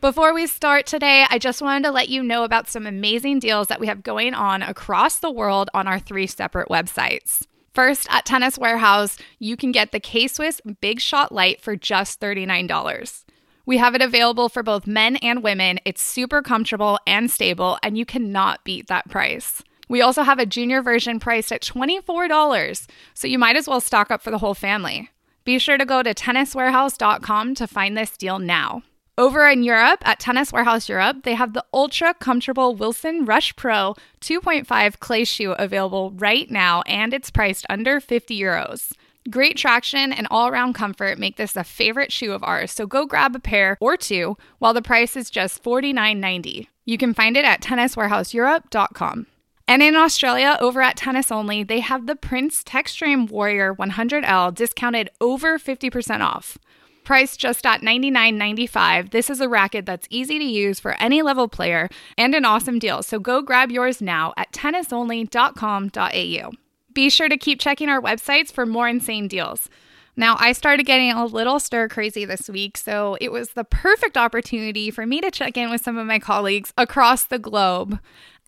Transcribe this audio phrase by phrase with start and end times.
[0.00, 3.68] Before we start today, I just wanted to let you know about some amazing deals
[3.68, 7.46] that we have going on across the world on our three separate websites.
[7.74, 12.18] First, at Tennis Warehouse, you can get the K Swiss Big Shot Light for just
[12.18, 13.24] $39.
[13.66, 15.80] We have it available for both men and women.
[15.84, 19.62] It's super comfortable and stable, and you cannot beat that price.
[19.90, 24.10] We also have a junior version priced at $24, so you might as well stock
[24.10, 25.10] up for the whole family.
[25.44, 28.82] Be sure to go to tenniswarehouse.com to find this deal now.
[29.20, 33.94] Over in Europe, at Tennis Warehouse Europe, they have the ultra comfortable Wilson Rush Pro
[34.22, 38.92] 2.5 clay shoe available right now, and it's priced under 50 euros.
[39.28, 43.04] Great traction and all around comfort make this a favorite shoe of ours, so go
[43.04, 46.68] grab a pair or two while the price is just $49.90.
[46.86, 49.26] You can find it at tenniswarehouseeurope.com.
[49.68, 55.10] And in Australia, over at Tennis Only, they have the Prince Textreme Warrior 100L discounted
[55.20, 56.56] over 50% off.
[57.04, 61.48] Priced just at $99.95, this is a racket that's easy to use for any level
[61.48, 63.02] player and an awesome deal.
[63.02, 66.50] So go grab yours now at tennisonly.com.au.
[66.92, 69.68] Be sure to keep checking our websites for more insane deals.
[70.16, 74.16] Now, I started getting a little stir crazy this week, so it was the perfect
[74.16, 77.98] opportunity for me to check in with some of my colleagues across the globe.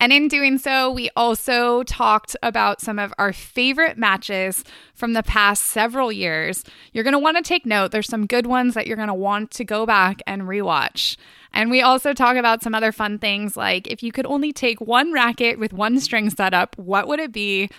[0.03, 5.23] And in doing so, we also talked about some of our favorite matches from the
[5.23, 6.65] past several years.
[6.91, 7.91] You're going to want to take note.
[7.91, 11.15] There's some good ones that you're going to want to go back and rewatch.
[11.53, 14.81] And we also talk about some other fun things like if you could only take
[14.81, 17.69] one racket with one string setup, what would it be?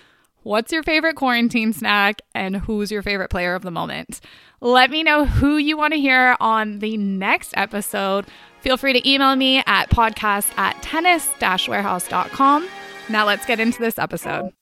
[0.45, 2.23] What's your favorite quarantine snack?
[2.35, 4.23] And who's your favorite player of the moment?
[4.63, 8.25] Let me know who you want to hear on the next episode.
[8.65, 11.29] Feel free to email me at podcast at tennis
[11.69, 12.67] warehouse.com.
[13.11, 14.53] Now let's get into this episode.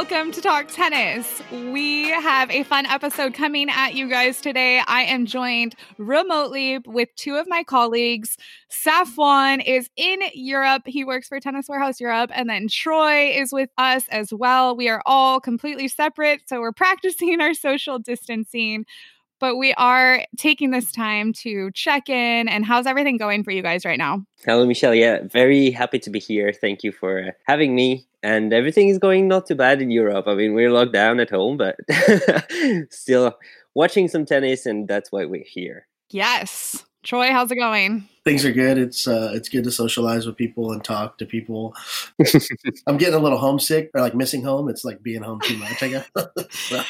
[0.00, 1.42] Welcome to Talk Tennis.
[1.52, 4.80] We have a fun episode coming at you guys today.
[4.86, 8.38] I am joined remotely with two of my colleagues.
[8.70, 10.84] Safwan is in Europe.
[10.86, 12.30] He works for Tennis Warehouse Europe.
[12.32, 14.74] And then Troy is with us as well.
[14.74, 16.48] We are all completely separate.
[16.48, 18.86] So we're practicing our social distancing
[19.38, 22.46] but we are taking this time to check in.
[22.46, 24.22] And how's everything going for you guys right now?
[24.44, 24.94] Hello, Michelle.
[24.94, 26.52] Yeah, very happy to be here.
[26.52, 30.26] Thank you for having me and everything is going not too bad in Europe.
[30.26, 31.76] I mean, we're locked down at home, but
[32.90, 33.36] still
[33.74, 35.86] watching some tennis, and that's why we're here.
[36.10, 36.84] Yes.
[37.02, 38.06] Troy, how's it going?
[38.24, 38.76] Things are good.
[38.76, 41.74] It's uh, it's good to socialize with people and talk to people.
[42.86, 44.68] I'm getting a little homesick or like missing home.
[44.68, 46.10] It's like being home too much, I guess.
[46.50, 46.82] so,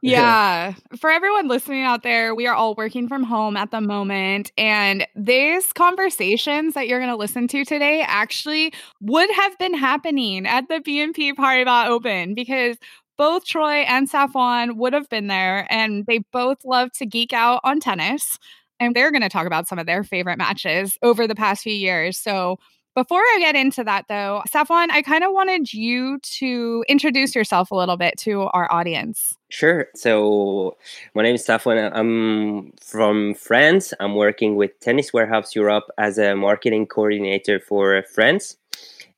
[0.00, 0.72] yeah.
[0.98, 4.50] For everyone listening out there, we are all working from home at the moment.
[4.56, 8.72] And these conversations that you're going to listen to today actually
[9.02, 12.78] would have been happening at the BNP Paribas Open because
[13.18, 17.60] both Troy and Safwan would have been there and they both love to geek out
[17.62, 18.38] on tennis
[18.80, 21.74] and they're going to talk about some of their favorite matches over the past few
[21.74, 22.18] years.
[22.18, 22.58] So,
[22.94, 27.72] before I get into that, though, Safwan, I kind of wanted you to introduce yourself
[27.72, 29.34] a little bit to our audience.
[29.48, 29.88] Sure.
[29.96, 30.76] So,
[31.12, 31.90] my name is Safwan.
[31.92, 33.92] I'm from France.
[33.98, 38.56] I'm working with Tennis Warehouse Europe as a marketing coordinator for France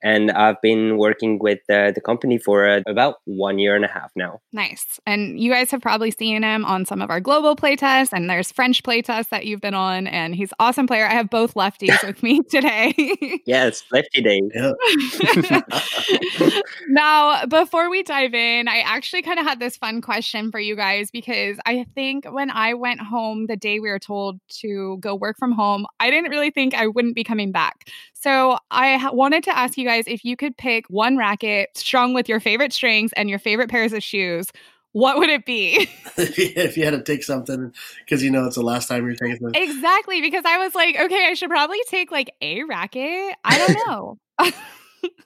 [0.07, 3.89] and I've been working with uh, the company for uh, about one year and a
[3.89, 4.41] half now.
[4.53, 5.01] Nice.
[5.05, 8.53] And you guys have probably seen him on some of our global playtests, and there's
[8.53, 11.07] French playtests that you've been on, and he's awesome player.
[11.07, 12.95] I have both lefties with me today.
[13.47, 14.43] yes, it's lefty day.
[14.55, 14.75] Yeah.
[16.89, 20.77] now, before we dive in, I actually kind of had this fun question for you
[20.77, 25.17] guys because I think when I went home the day we were told to go
[25.17, 27.91] work from home, I didn't really think I wouldn't be coming back.
[28.21, 32.15] So I ha- wanted to ask you guys if you could pick one racket strung
[32.15, 34.49] with your favorite strings and your favorite pairs of shoes,
[34.93, 35.87] what would it be?
[36.17, 39.37] if you had to take something because you know it's the last time you're taking
[39.37, 39.63] something.
[39.63, 43.37] Exactly, because I was like, okay, I should probably take like a racket.
[43.45, 44.19] I don't know.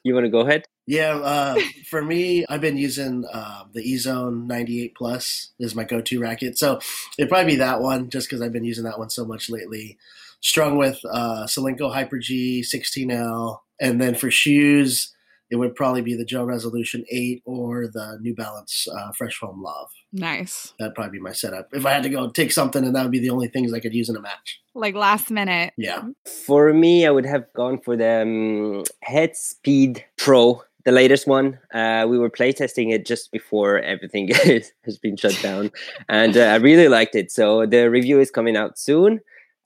[0.03, 0.65] you want to go ahead?
[0.89, 6.19] Yeah, uh, for me, I've been using uh, the eZone 98 Plus is my go-to
[6.19, 6.81] racket, so
[7.17, 9.99] it'd probably be that one just because I've been using that one so much lately
[10.41, 13.59] strung with uh, Solinco Hyper G 16L.
[13.81, 15.13] And then for shoes,
[15.51, 19.63] it would probably be the Gel Resolution 8 or the New Balance uh, Fresh Foam
[19.63, 19.89] Love.
[20.13, 20.75] Nice.
[20.79, 21.69] That'd probably be my setup.
[21.73, 23.81] If I had to go take something, and that would be the only things I
[23.81, 24.61] could use in a match.
[24.75, 25.73] Like last minute.
[25.77, 26.03] Yeah.
[26.47, 31.59] For me, I would have gone for the um, Head Speed Pro, the latest one.
[31.75, 34.29] Uh, we were playtesting it just before everything
[34.85, 35.73] has been shut down,
[36.09, 37.33] and uh, I really liked it.
[37.33, 39.21] So the review is coming out soon.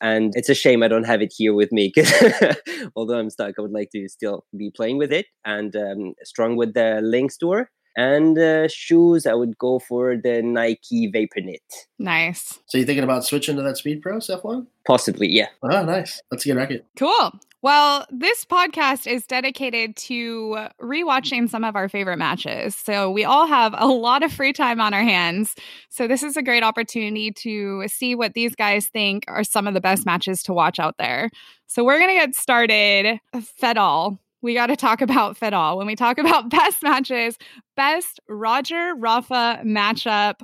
[0.05, 2.13] And it's a shame I don't have it here with me because
[2.97, 6.57] although I'm stuck, I would like to still be playing with it and um, strong
[6.57, 7.71] with the Lynx Tour.
[7.97, 11.63] And uh, shoes, I would go for the Nike Vapor Knit.
[11.99, 12.59] Nice.
[12.67, 14.67] So you thinking about switching to that Speed Pro, F1?
[14.87, 15.47] Possibly, yeah.
[15.63, 16.21] Oh, nice.
[16.31, 16.85] That's a good racket.
[16.99, 17.33] Cool.
[17.65, 22.77] Well, this podcast is dedicated to rewatching some of our favorite matches.
[22.77, 25.55] So, we all have a lot of free time on our hands.
[25.89, 29.73] So, this is a great opportunity to see what these guys think are some of
[29.73, 31.31] the best matches to watch out there.
[31.67, 33.19] So, we're going to get started.
[33.41, 34.19] Fedal.
[34.43, 35.79] We got to talk about Fedal.
[35.79, 37.39] When we talk about best matches,
[37.79, 40.35] best Roger Rafa matchup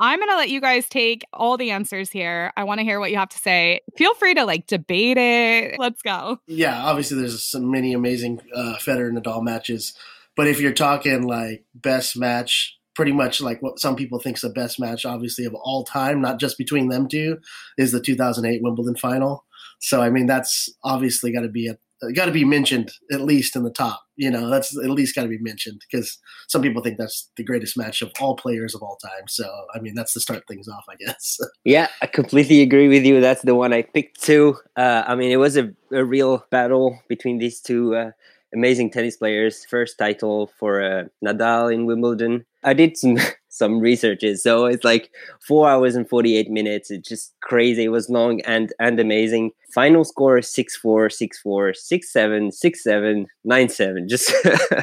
[0.00, 2.52] I'm going to let you guys take all the answers here.
[2.56, 3.80] I want to hear what you have to say.
[3.96, 5.78] Feel free to like debate it.
[5.78, 6.38] Let's go.
[6.46, 9.94] Yeah, obviously there's some many amazing uh, Federer and Nadal matches,
[10.36, 14.42] but if you're talking like best match, pretty much like what some people think is
[14.42, 17.38] the best match, obviously of all time, not just between them two,
[17.76, 19.44] is the 2008 Wimbledon final.
[19.80, 21.78] So I mean that's obviously got to be at
[22.14, 24.02] got to be mentioned at least in the top.
[24.16, 26.18] You know, that's at least got to be mentioned because
[26.48, 29.28] some people think that's the greatest match of all players of all time.
[29.28, 31.38] So, I mean, that's to start things off, I guess.
[31.64, 33.20] yeah, I completely agree with you.
[33.20, 34.56] That's the one I picked too.
[34.76, 38.10] Uh, I mean, it was a, a real battle between these two uh,
[38.54, 39.64] amazing tennis players.
[39.64, 42.44] First title for uh, Nadal in Wimbledon.
[42.64, 43.18] I did some
[43.48, 44.42] some researches.
[44.42, 45.10] So it's like
[45.40, 46.90] four hours and 48 minutes.
[46.90, 47.84] It's just crazy.
[47.84, 49.50] It was long and, and amazing.
[49.74, 54.08] Final score 6 4, 6 4, 6 7, 6 7, 9 7.
[54.08, 54.32] Just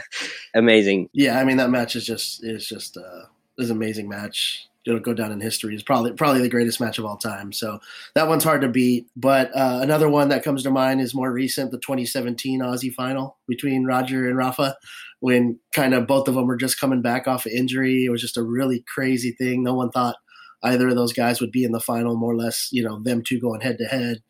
[0.55, 1.09] amazing.
[1.13, 3.25] Yeah, I mean, that match is just, is just, uh,
[3.57, 5.73] is amazing match it'll go down in history.
[5.73, 7.51] It's probably probably the greatest match of all time.
[7.51, 7.79] So
[8.13, 9.07] that one's hard to beat.
[9.15, 13.37] But uh, another one that comes to mind is more recent, the 2017 Aussie final
[13.47, 14.75] between Roger and Rafa,
[15.19, 18.05] when kind of both of them were just coming back off of injury.
[18.05, 19.63] It was just a really crazy thing.
[19.63, 20.17] No one thought
[20.63, 22.15] either of those guys would be in the final.
[22.15, 24.21] More or less, you know, them two going head to head,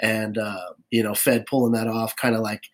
[0.00, 2.64] and uh, you know, Fed pulling that off, kind of like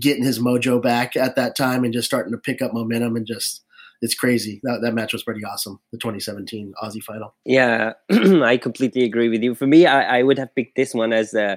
[0.00, 3.26] getting his mojo back at that time and just starting to pick up momentum and
[3.26, 3.62] just
[4.02, 4.60] it's crazy.
[4.64, 5.78] That that match was pretty awesome.
[5.92, 7.34] The 2017 Aussie final.
[7.46, 9.54] Yeah, I completely agree with you.
[9.54, 11.56] For me, I, I would have picked this one as uh,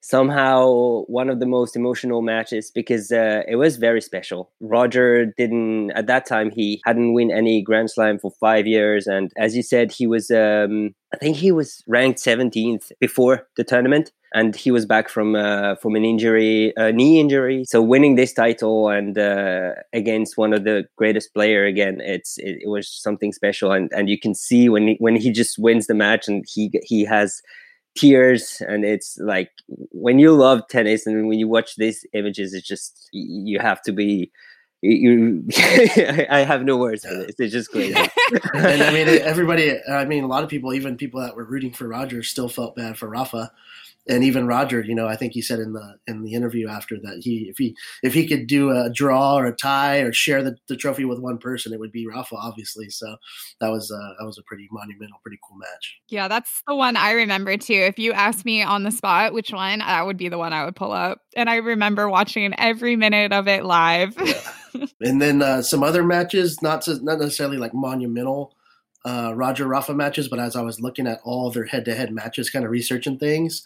[0.00, 4.50] somehow one of the most emotional matches because uh, it was very special.
[4.60, 9.32] Roger didn't at that time he hadn't win any Grand Slam for five years, and
[9.38, 14.10] as you said, he was um, I think he was ranked 17th before the tournament
[14.32, 17.64] and he was back from uh, from an injury, a knee injury.
[17.64, 22.58] So winning this title and uh, against one of the greatest player again, it's it,
[22.62, 23.72] it, was something special.
[23.72, 26.70] And and you can see when he, when he just wins the match and he
[26.84, 27.42] he has
[27.96, 29.50] tears and it's like
[29.90, 33.92] when you love tennis and when you watch these images, it's just you have to
[33.92, 34.30] be
[34.82, 35.44] you
[36.30, 37.94] i have no words for this it's just great
[38.54, 41.70] and i mean everybody i mean a lot of people even people that were rooting
[41.70, 43.52] for roger still felt bad for rafa
[44.08, 46.96] and even Roger, you know, I think he said in the in the interview after
[47.02, 50.42] that he if he if he could do a draw or a tie or share
[50.42, 52.88] the, the trophy with one person, it would be Rafa, obviously.
[52.88, 53.16] So
[53.60, 56.00] that was uh, that was a pretty monumental, pretty cool match.
[56.08, 57.74] Yeah, that's the one I remember too.
[57.74, 60.64] If you asked me on the spot which one, that would be the one I
[60.64, 61.20] would pull up.
[61.36, 64.14] And I remember watching every minute of it live.
[64.22, 64.40] yeah.
[65.00, 68.54] And then uh, some other matches, not to, not necessarily like monumental
[69.04, 72.12] uh, Roger Rafa matches, but as I was looking at all their head to head
[72.12, 73.64] matches, kind of researching things,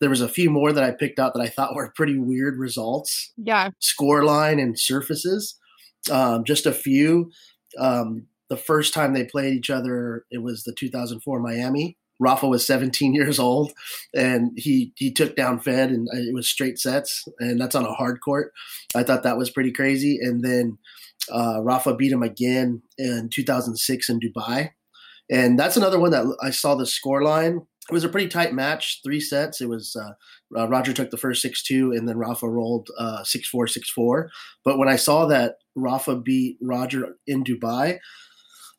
[0.00, 2.58] there was a few more that I picked out that I thought were pretty weird
[2.58, 3.32] results.
[3.36, 3.70] Yeah.
[3.78, 5.58] Score line and surfaces.
[6.10, 7.30] Um, just a few.
[7.78, 11.96] Um, the first time they played each other, it was the 2004 Miami.
[12.18, 13.72] Rafa was 17 years old,
[14.14, 17.92] and he he took down Fed, and it was straight sets, and that's on a
[17.92, 18.52] hard court.
[18.94, 20.18] I thought that was pretty crazy.
[20.20, 20.78] And then
[21.32, 24.70] uh, Rafa beat him again in 2006 in Dubai,
[25.30, 28.54] and that's another one that I saw the score line it was a pretty tight
[28.54, 29.60] match, three sets.
[29.60, 30.12] It was uh,
[30.56, 33.90] uh, Roger took the first six two, and then Rafa rolled uh, six four six
[33.90, 34.30] four.
[34.64, 37.98] But when I saw that Rafa beat Roger in Dubai,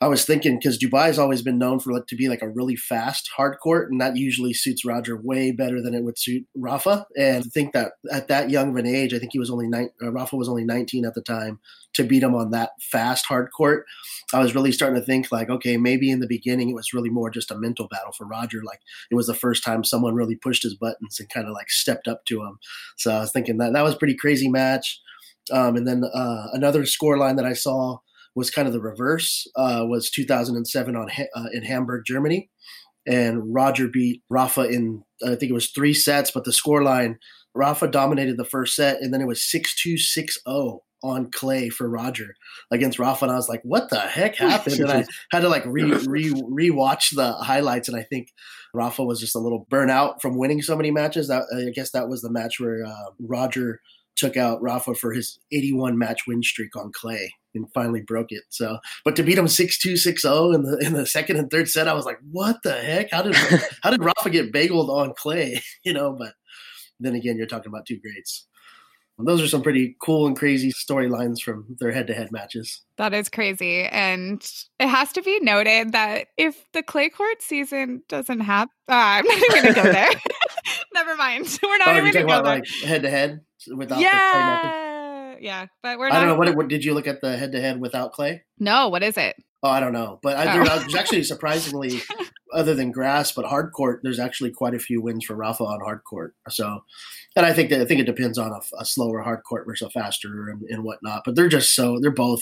[0.01, 2.49] I was thinking because Dubai has always been known for like to be like a
[2.49, 6.43] really fast hard court, and that usually suits Roger way better than it would suit
[6.55, 7.05] Rafa.
[7.15, 9.67] And I think that at that young of an age, I think he was only
[9.67, 11.59] nine, uh, Rafa was only 19 at the time
[11.93, 13.85] to beat him on that fast hard court.
[14.33, 17.09] I was really starting to think like, okay, maybe in the beginning it was really
[17.11, 18.61] more just a mental battle for Roger.
[18.65, 18.79] Like
[19.11, 22.07] it was the first time someone really pushed his buttons and kind of like stepped
[22.07, 22.57] up to him.
[22.97, 24.99] So I was thinking that that was pretty crazy match.
[25.51, 27.99] Um, and then uh, another score line that I saw
[28.35, 29.47] was kind of the reverse.
[29.55, 32.49] Uh, was 2007 on uh, in Hamburg, Germany,
[33.05, 37.17] and Roger beat Rafa in I think it was three sets, but the score line
[37.53, 41.69] Rafa dominated the first set, and then it was six two six zero on clay
[41.69, 42.35] for Roger
[42.71, 45.65] against Rafa, and I was like, "What the heck happened?" and I had to like
[45.65, 48.29] re re rewatch the highlights, and I think
[48.73, 51.27] Rafa was just a little burnout from winning so many matches.
[51.27, 53.81] That I guess that was the match where uh, Roger
[54.15, 58.43] took out Rafa for his 81 match win streak on clay and finally broke it.
[58.49, 61.87] So, but to beat him 6-2, 6-0 in the in the second and third set,
[61.87, 63.11] I was like, "What the heck?
[63.11, 63.35] How did
[63.81, 66.33] how did Rafa get bageled on clay?" You know, but
[66.99, 68.45] then again, you're talking about two greats.
[69.17, 72.81] Those are some pretty cool and crazy storylines from their head-to-head matches.
[72.97, 74.41] That is crazy, and
[74.79, 79.25] it has to be noted that if the clay court season doesn't happen, uh, I'm
[79.25, 80.09] not even going to go there.
[80.93, 81.59] Never mind.
[81.61, 82.43] We're not oh, even going to go there.
[82.43, 83.41] Like head-to-head
[83.75, 84.09] without yeah,
[85.41, 85.67] yeah.
[85.83, 86.09] But we're.
[86.09, 88.43] I don't know what, what did you look at the head-to-head without clay?
[88.59, 89.35] No, what is it?
[89.63, 90.79] Oh, I don't know, but I, oh.
[90.79, 92.01] there's actually surprisingly,
[92.53, 95.81] other than grass, but hard court, there's actually quite a few wins for Rafa on
[95.81, 96.33] hard court.
[96.49, 96.83] So,
[97.35, 99.87] and I think that I think it depends on a, a slower hard court versus
[99.87, 101.21] a faster and, and, whatnot.
[101.25, 102.41] But they're just so they're both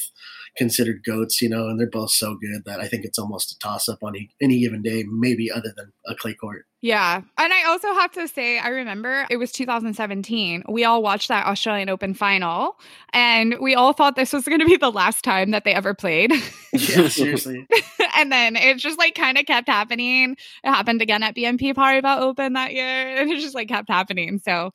[0.56, 3.60] considered goats, you know, and they're both so good that I think it's almost a
[3.60, 6.68] toss up on any, any given day, maybe other than a clay court.
[6.82, 7.22] Yeah.
[7.38, 10.64] And I also have to say, I remember it was 2017.
[10.70, 12.78] We all watched that Australian Open final
[13.12, 15.94] and we all thought this was going to be the last time that they ever
[15.94, 16.32] played.
[16.72, 17.66] Yeah, seriously.
[18.16, 20.38] and then it just like kind of kept happening.
[20.64, 24.38] It happened again at BNP Paribas Open that year and it just like kept happening.
[24.38, 24.70] So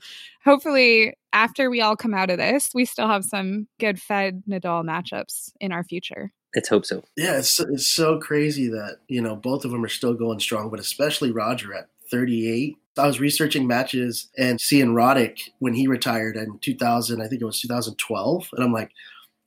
[0.45, 4.85] hopefully, after we all come out of this, we still have some good Fed Nadal
[4.85, 6.33] matchups in our future.
[6.55, 7.05] Let's hope so.
[7.17, 10.71] Yeah, it's, it's so crazy that, you know, both of them are still going strong,
[10.71, 12.77] but especially Roger at 38.
[12.97, 17.45] I was researching matches and seeing Roddick when he retired in 2000, I think it
[17.45, 18.51] was 2012.
[18.53, 18.91] And I'm like,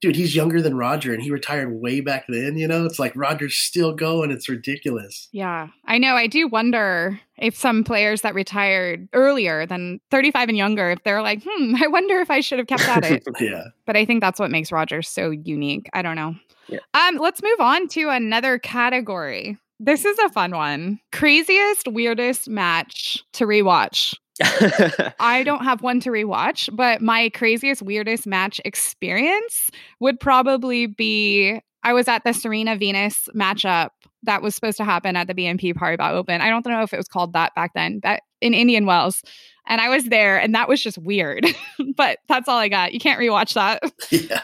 [0.01, 2.57] dude, he's younger than Roger and he retired way back then.
[2.57, 4.31] You know, it's like Roger's still going.
[4.31, 5.27] It's ridiculous.
[5.31, 6.15] Yeah, I know.
[6.15, 11.21] I do wonder if some players that retired earlier than 35 and younger, if they're
[11.21, 13.23] like, hmm, I wonder if I should have kept at it.
[13.39, 13.65] yeah.
[13.85, 15.89] But I think that's what makes Roger so unique.
[15.93, 16.35] I don't know.
[16.67, 16.79] Yeah.
[16.93, 19.57] Um, let's move on to another category.
[19.79, 20.99] This is a fun one.
[21.11, 24.15] Craziest, weirdest match to rewatch.
[25.19, 29.69] I don't have one to rewatch, but my craziest, weirdest match experience
[29.99, 33.91] would probably be I was at the Serena Venus matchup
[34.23, 36.41] that was supposed to happen at the BNP Paribas Open.
[36.41, 39.23] I don't know if it was called that back then, but in Indian Wells.
[39.67, 41.45] And I was there, and that was just weird.
[41.95, 42.93] but that's all I got.
[42.93, 43.83] You can't rewatch that.
[44.11, 44.41] Yeah.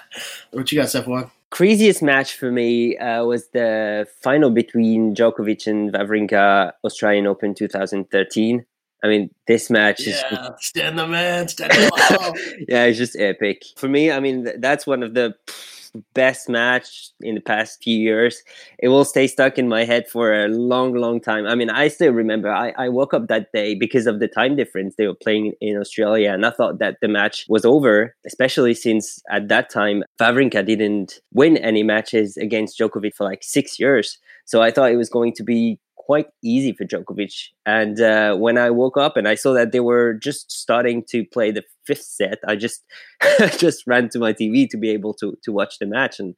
[0.51, 1.31] What you got, Safwan?
[1.53, 8.65] Craziest match for me uh, was the final between Djokovic and Wawrinka Australian Open 2013.
[9.03, 13.15] I mean, this match yeah, is just, Stan the man, Stan the yeah, it's just
[13.19, 14.09] epic for me.
[14.09, 15.35] I mean, that's one of the
[16.13, 18.41] best match in the past few years.
[18.79, 21.45] It will stay stuck in my head for a long, long time.
[21.45, 24.55] I mean, I still remember I, I woke up that day because of the time
[24.55, 24.95] difference.
[24.95, 29.21] They were playing in Australia, and I thought that the match was over, especially since
[29.29, 34.17] at that time, Wawrinka didn't win any matches against Djokovic for like six years.
[34.45, 37.49] So I thought it was going to be quite easy for Djokovic.
[37.65, 41.25] And uh, when I woke up and I saw that they were just starting to
[41.25, 42.83] play the fifth set, I just
[43.57, 46.19] just ran to my TV to be able to to watch the match.
[46.19, 46.35] And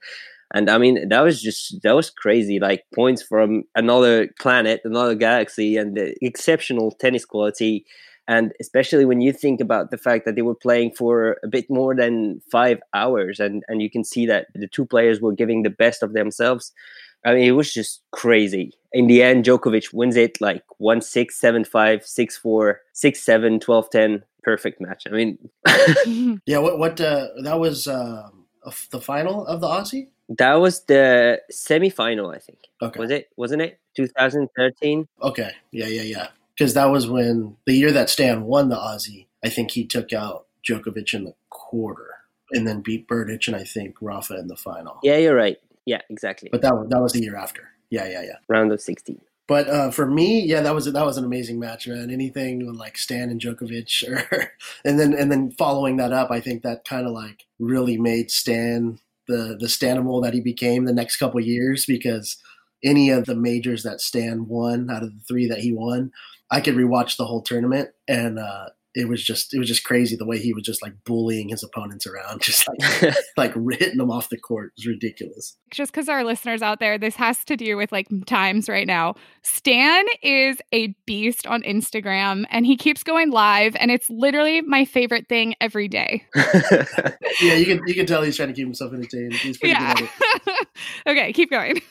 [0.53, 2.59] and I mean that was just that was crazy.
[2.59, 7.85] Like points from another planet, another galaxy, and the exceptional tennis quality.
[8.27, 11.65] And especially when you think about the fact that they were playing for a bit
[11.69, 15.61] more than five hours, and, and you can see that the two players were giving
[15.61, 16.73] the best of themselves.
[17.25, 18.71] I mean, it was just crazy.
[18.93, 23.59] In the end, Djokovic wins it like 1 6, 7 5, 6 4, 6 7,
[23.59, 24.23] 12 10.
[24.43, 25.03] Perfect match.
[25.07, 25.49] I mean,
[26.45, 28.29] yeah, what, what, uh, that was uh,
[28.91, 30.09] the final of the Aussie?
[30.29, 32.59] That was the semi final, I think.
[32.81, 32.99] Okay.
[32.99, 33.29] Was it?
[33.35, 33.79] Wasn't it?
[33.95, 35.07] 2013?
[35.21, 35.51] Okay.
[35.71, 36.27] Yeah, yeah, yeah.
[36.57, 40.13] Because that was when the year that Stan won the Aussie, I think he took
[40.13, 42.15] out Djokovic in the quarter
[42.51, 44.99] and then beat Berdych and I think Rafa in the final.
[45.03, 45.57] Yeah, you're right.
[45.85, 46.49] Yeah, exactly.
[46.51, 47.69] But that that was the year after.
[47.89, 48.37] Yeah, yeah, yeah.
[48.47, 49.21] Round of sixteen.
[49.47, 52.09] But uh, for me, yeah, that was that was an amazing match, man.
[52.09, 54.51] Anything like Stan and Djokovic, or,
[54.83, 58.31] and then and then following that up, I think that kind of like really made
[58.31, 62.37] Stan the the Stanimal that he became the next couple years because
[62.83, 66.11] any of the majors that Stan won out of the three that he won,
[66.51, 70.15] I could rewatch the whole tournament and uh, it was just it was just crazy
[70.15, 74.09] the way he was just like bullying his opponents around, just like like hitting them
[74.09, 74.67] off the court.
[74.67, 75.57] It was ridiculous.
[75.69, 79.15] Just because our listeners out there, this has to do with like times right now.
[79.43, 84.85] Stan is a beast on Instagram and he keeps going live, and it's literally my
[84.85, 86.23] favorite thing every day.
[87.41, 89.33] yeah, you can you can tell he's trying to keep himself entertained.
[89.33, 89.93] He's pretty yeah.
[89.93, 90.67] good at it.
[91.07, 91.81] okay, keep going.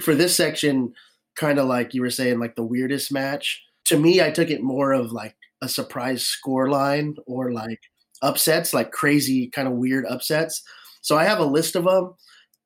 [0.00, 0.94] For this section,
[1.34, 3.64] kind of like you were saying, like the weirdest match.
[3.86, 7.80] To me, I took it more of like a surprise score line or like
[8.20, 10.62] upsets, like crazy kind of weird upsets.
[11.00, 12.14] So I have a list of them.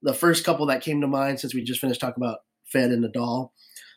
[0.02, 2.38] The first couple that came to mind since we just finished talking about
[2.72, 3.50] Fed and Nadal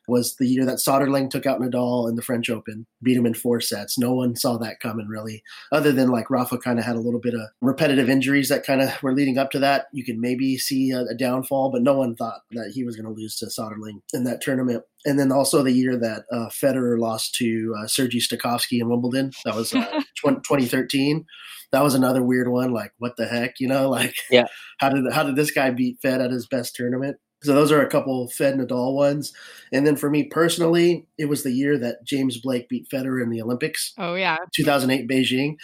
[0.10, 3.34] was the year that Soderling took out Nadal in the French Open, beat him in
[3.34, 3.98] four sets.
[3.98, 7.20] No one saw that coming really, other than like Rafa kind of had a little
[7.20, 9.88] bit of repetitive injuries that kind of were leading up to that.
[9.94, 13.06] You can maybe see a, a downfall, but no one thought that he was going
[13.06, 14.84] to lose to Soderling in that tournament.
[15.06, 19.32] And then also the year that uh, Federer lost to uh, Sergei Stakhovsky in Wimbledon.
[19.46, 19.86] That was uh,
[20.22, 21.26] 2013
[21.72, 22.74] that was another weird one.
[22.74, 23.90] Like, what the heck, you know?
[24.00, 24.46] Like, yeah,
[24.78, 27.18] how did how did this guy beat Fed at his best tournament?
[27.44, 29.32] So those are a couple Fed Nadal ones.
[29.72, 33.30] And then for me personally, it was the year that James Blake beat Federer in
[33.30, 33.94] the Olympics.
[33.98, 35.56] Oh yeah, 2008 Beijing.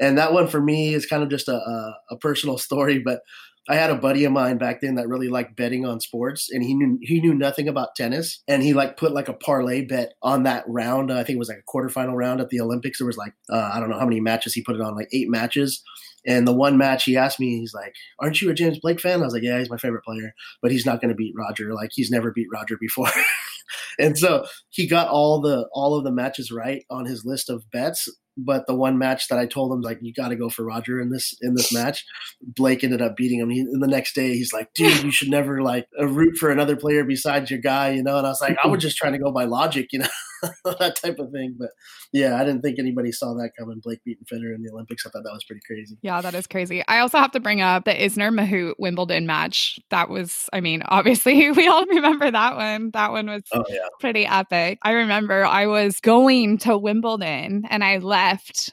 [0.00, 3.20] And that one for me is kind of just a, a, a personal story, but
[3.68, 6.62] I had a buddy of mine back then that really liked betting on sports, and
[6.62, 10.14] he knew he knew nothing about tennis, and he like put like a parlay bet
[10.22, 11.12] on that round.
[11.12, 12.98] I think it was like a quarterfinal round at the Olympics.
[12.98, 15.08] There was like uh, I don't know how many matches he put it on, like
[15.12, 15.82] eight matches,
[16.26, 19.20] and the one match he asked me, he's like, "Aren't you a James Blake fan?"
[19.20, 21.74] I was like, "Yeah, he's my favorite player, but he's not going to beat Roger.
[21.74, 23.10] Like he's never beat Roger before."
[23.98, 27.70] and so he got all the all of the matches right on his list of
[27.70, 30.64] bets but the one match that I told him like you got to go for
[30.64, 32.04] Roger in this in this match,
[32.42, 33.50] Blake ended up beating him.
[33.50, 36.50] He, and the next day he's like, dude, you should never like uh, root for
[36.50, 38.18] another player besides your guy, you know.
[38.18, 40.08] And I was like, I was just trying to go by logic, you know.
[40.64, 41.56] that type of thing.
[41.58, 41.70] But
[42.12, 43.80] yeah, I didn't think anybody saw that coming.
[43.82, 45.06] Blake beating Federer in the Olympics.
[45.06, 45.96] I thought that was pretty crazy.
[46.02, 46.82] Yeah, that is crazy.
[46.86, 49.80] I also have to bring up the Isner Mahut Wimbledon match.
[49.90, 52.90] That was, I mean, obviously we all remember that one.
[52.92, 53.86] That one was oh, yeah.
[54.00, 54.78] pretty epic.
[54.82, 58.25] I remember I was going to Wimbledon and I left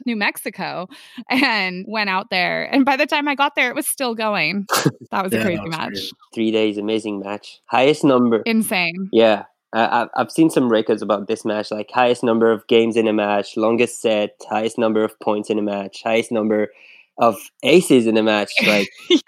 [0.05, 0.87] New Mexico
[1.29, 2.63] and went out there.
[2.63, 4.67] And by the time I got there, it was still going.
[5.11, 5.89] That was yeah, a crazy was match.
[5.89, 6.11] Crazy.
[6.33, 7.61] Three days, amazing match.
[7.65, 8.41] Highest number.
[8.45, 9.09] Insane.
[9.11, 9.45] Yeah.
[9.73, 13.13] Uh, I've seen some records about this match, like highest number of games in a
[13.13, 16.71] match, longest set, highest number of points in a match, highest number
[17.17, 18.51] of aces in a match.
[18.65, 19.19] Like yeah.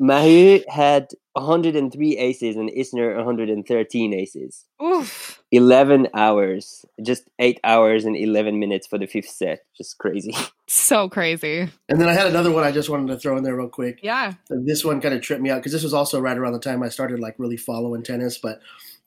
[0.00, 4.64] Mahut had 103 aces and Isner 113 aces.
[4.82, 5.42] Oof.
[5.50, 9.64] 11 hours, just eight hours and 11 minutes for the fifth set.
[9.76, 10.36] Just crazy.
[10.68, 11.68] So crazy.
[11.90, 14.00] And then I had another one I just wanted to throw in there real quick.
[14.02, 14.32] Yeah.
[14.48, 16.82] This one kind of tripped me out because this was also right around the time
[16.82, 18.58] I started like really following tennis, but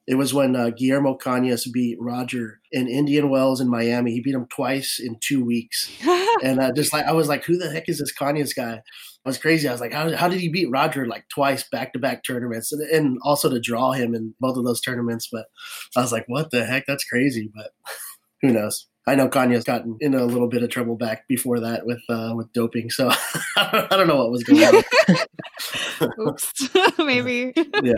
[0.07, 4.11] it was when uh, Guillermo Cañas beat Roger in Indian Wells in Miami.
[4.11, 5.89] He beat him twice in two weeks,
[6.43, 8.81] and uh, just like I was like, "Who the heck is this Cañas guy?"
[9.25, 9.67] I was crazy.
[9.67, 12.71] I was like, "How, how did he beat Roger like twice back to back tournaments,
[12.71, 15.45] and, and also to draw him in both of those tournaments?" But
[15.95, 16.85] I was like, "What the heck?
[16.87, 17.71] That's crazy." But
[18.41, 18.87] who knows?
[19.07, 22.33] I know Cañas gotten in a little bit of trouble back before that with uh,
[22.35, 23.09] with doping, so
[23.57, 24.83] I don't know what was going on.
[26.27, 27.53] Oops, maybe.
[27.83, 27.93] Yeah.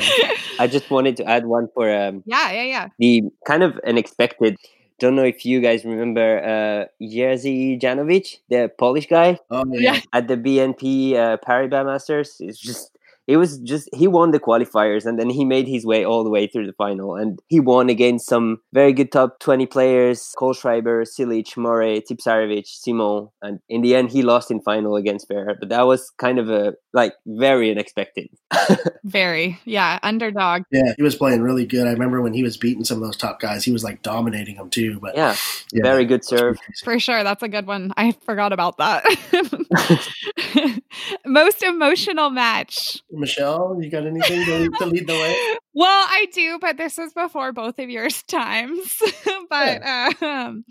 [0.59, 2.87] I just wanted to add one for um, yeah, yeah, yeah.
[2.99, 4.57] The kind of unexpected.
[4.99, 9.39] Don't know if you guys remember uh, Jerzy Janowicz, the Polish guy.
[9.49, 10.01] Oh yeah.
[10.11, 12.96] At the BNP uh, Paribas Masters, it's just
[13.27, 16.29] it was just he won the qualifiers and then he made his way all the
[16.29, 21.05] way through the final and he won against some very good top 20 players Kohlschreiber,
[21.05, 25.69] Cilic, Murray, Tipsarevic, Simon and in the end he lost in final against Ferrer but
[25.69, 28.29] that was kind of a like very unexpected.
[29.03, 30.63] Very yeah underdog.
[30.71, 31.85] Yeah he was playing really good.
[31.85, 34.55] I remember when he was beating some of those top guys he was like dominating
[34.55, 35.35] them too but yeah,
[35.71, 36.57] yeah very good serve.
[36.83, 37.93] for sure that's a good one.
[37.97, 39.03] I forgot about that.
[41.25, 45.57] Most emotional match Michelle, you got anything to lead, to lead the way?
[45.79, 48.99] Well, I do, but this was before both of yours times.
[49.49, 50.09] but yeah.
[50.21, 50.65] um,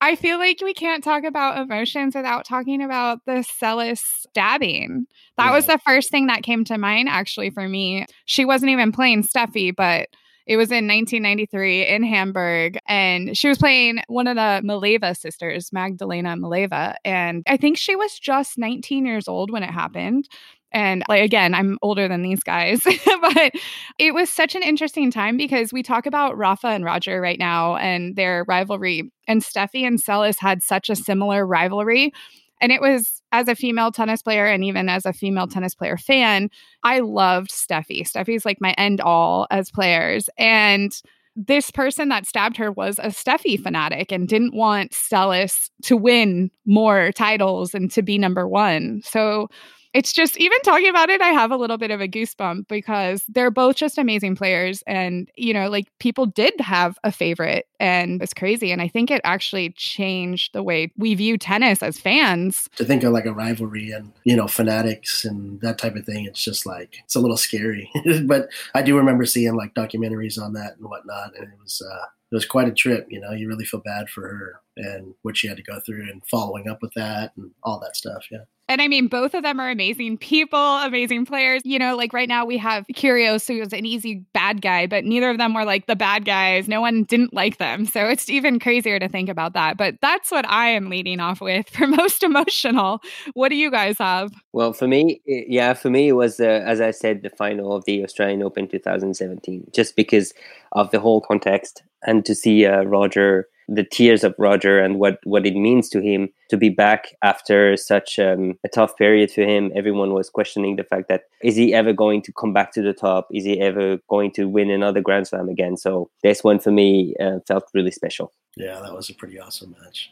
[0.00, 5.06] I feel like we can't talk about emotions without talking about the Seles stabbing.
[5.36, 5.54] That yeah.
[5.54, 8.06] was the first thing that came to mind, actually, for me.
[8.26, 10.06] She wasn't even playing Steffi, but
[10.46, 15.72] it was in 1993 in Hamburg, and she was playing one of the Maleeva sisters,
[15.72, 16.96] Magdalena Maleeva.
[17.04, 20.28] And I think she was just 19 years old when it happened.
[20.74, 22.82] And like again, I'm older than these guys,
[23.22, 23.52] but
[23.98, 27.76] it was such an interesting time because we talk about Rafa and Roger right now
[27.76, 29.10] and their rivalry.
[29.28, 32.12] And Steffi and Seles had such a similar rivalry.
[32.60, 35.96] And it was as a female tennis player and even as a female tennis player
[35.96, 36.50] fan,
[36.82, 38.02] I loved Steffi.
[38.02, 40.28] Steffi's like my end all as players.
[40.38, 40.92] And
[41.36, 46.50] this person that stabbed her was a Steffi fanatic and didn't want Seles to win
[46.64, 49.02] more titles and to be number one.
[49.04, 49.48] So
[49.94, 53.22] it's just even talking about it, I have a little bit of a goosebump because
[53.28, 54.82] they're both just amazing players.
[54.88, 58.72] And, you know, like people did have a favorite and it's crazy.
[58.72, 62.68] And I think it actually changed the way we view tennis as fans.
[62.74, 66.24] To think of like a rivalry and, you know, fanatics and that type of thing,
[66.24, 67.88] it's just like, it's a little scary.
[68.24, 71.36] but I do remember seeing like documentaries on that and whatnot.
[71.38, 73.06] And it was, uh, it was quite a trip.
[73.10, 76.02] You know, you really feel bad for her and what she had to go through
[76.10, 78.26] and following up with that and all that stuff.
[78.28, 78.40] Yeah.
[78.66, 81.62] And I mean, both of them are amazing people, amazing players.
[81.64, 85.30] You know, like right now we have Kyrgios, who's an easy bad guy, but neither
[85.30, 86.66] of them were like the bad guys.
[86.66, 87.84] No one didn't like them.
[87.84, 89.76] So it's even crazier to think about that.
[89.76, 93.00] But that's what I am leading off with for most emotional.
[93.34, 94.32] What do you guys have?
[94.52, 97.84] Well, for me, yeah, for me, it was, uh, as I said, the final of
[97.84, 100.32] the Australian Open 2017, just because
[100.72, 105.18] of the whole context and to see uh, Roger the tears of Roger and what,
[105.24, 109.42] what it means to him to be back after such um, a tough period for
[109.42, 109.72] him.
[109.74, 112.92] Everyone was questioning the fact that is he ever going to come back to the
[112.92, 113.28] top?
[113.32, 115.76] Is he ever going to win another Grand Slam again?
[115.76, 118.32] So this one for me uh, felt really special.
[118.56, 120.10] Yeah, that was a pretty awesome match.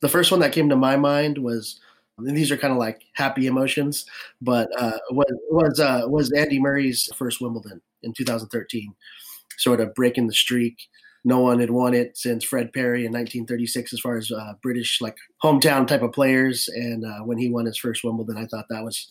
[0.00, 1.80] The first one that came to my mind was
[2.18, 4.06] these are kind of like happy emotions,
[4.40, 8.94] but uh, was was uh, was Andy Murray's first Wimbledon in 2013,
[9.56, 10.88] sort of breaking the streak
[11.24, 15.00] no one had won it since Fred Perry in 1936, as far as uh, British
[15.00, 16.68] like hometown type of players.
[16.68, 19.10] And uh, when he won his first Wimbledon, I thought that was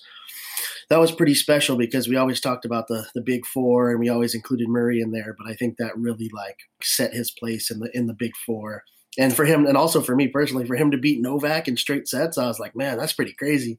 [0.89, 4.09] that was pretty special because we always talked about the the big four and we
[4.09, 5.35] always included Murray in there.
[5.37, 8.83] But I think that really like set his place in the in the big four.
[9.17, 12.07] And for him, and also for me personally, for him to beat Novak in straight
[12.07, 13.77] sets, I was like, man, that's pretty crazy.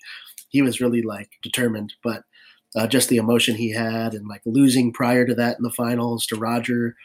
[0.49, 2.23] He was really like determined, but
[2.77, 6.27] uh, just the emotion he had and like losing prior to that in the finals
[6.27, 6.97] to Roger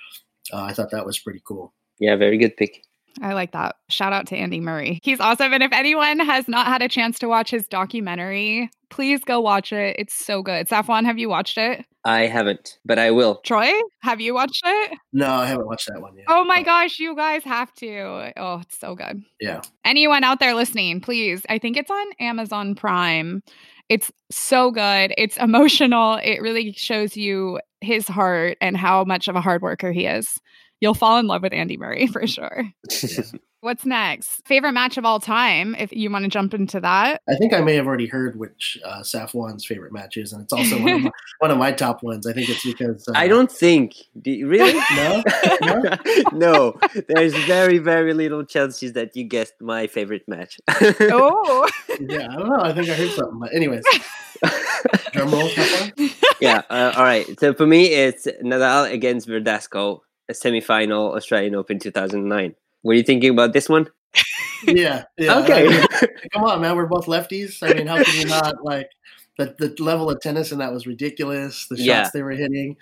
[0.53, 1.73] uh, I thought that was pretty cool.
[1.99, 2.83] Yeah, very good pick.
[3.21, 3.75] I like that.
[3.89, 4.99] Shout out to Andy Murray.
[5.03, 5.51] He's awesome.
[5.51, 9.73] And if anyone has not had a chance to watch his documentary, please go watch
[9.73, 9.95] it.
[9.99, 10.67] It's so good.
[10.69, 11.85] Safwan, have you watched it?
[12.05, 13.41] I haven't, but I will.
[13.43, 14.97] Troy, have you watched it?
[15.11, 16.25] No, I haven't watched that one yet.
[16.29, 18.31] Oh my gosh, you guys have to.
[18.37, 19.21] Oh, it's so good.
[19.41, 19.61] Yeah.
[19.83, 21.41] Anyone out there listening, please.
[21.49, 23.41] I think it's on Amazon Prime.
[23.89, 25.13] It's so good.
[25.17, 26.15] It's emotional.
[26.23, 30.39] It really shows you his heart and how much of a hard worker he is.
[30.81, 32.65] You'll fall in love with Andy Murray for sure.
[33.61, 34.47] What's next?
[34.47, 37.21] Favorite match of all time, if you want to jump into that.
[37.27, 40.53] I think I may have already heard which uh, Safwan's favorite match is, and it's
[40.53, 42.25] also one of my, one of my top ones.
[42.25, 43.05] I think it's because.
[43.09, 43.95] Uh, I don't think.
[44.21, 44.79] Do really?
[44.95, 45.23] no?
[45.61, 45.97] No?
[46.31, 46.79] no.
[47.09, 50.57] There's very, very little chances that you guessed my favorite match.
[50.69, 51.69] oh.
[51.99, 52.61] yeah, I don't know.
[52.61, 53.39] I think I heard something.
[53.39, 53.83] But, anyways.
[55.11, 55.49] Drum roll,
[56.39, 56.61] yeah.
[56.69, 57.39] Uh, all right.
[57.39, 62.55] So for me, it's Nadal against Verdasco, a semi-final Australian Open 2009.
[62.83, 63.87] Were you thinking about this one?
[64.67, 65.39] yeah, yeah.
[65.39, 65.83] Okay.
[66.33, 66.75] come on, man.
[66.75, 67.61] We're both lefties.
[67.61, 68.89] I mean, how can you not like
[69.39, 71.65] the the level of tennis and that was ridiculous.
[71.67, 72.09] The shots yeah.
[72.13, 72.75] they were hitting,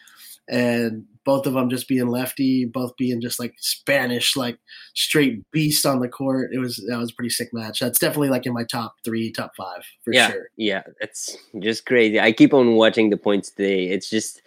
[0.49, 4.57] and both of them just being lefty, both being just like Spanish, like
[4.95, 6.51] straight beast on the court.
[6.53, 7.79] It was that was a pretty sick match.
[7.79, 10.47] That's definitely like in my top three, top five for yeah, sure.
[10.55, 12.19] Yeah, it's just crazy.
[12.19, 13.89] I keep on watching the points today.
[13.89, 14.41] It's just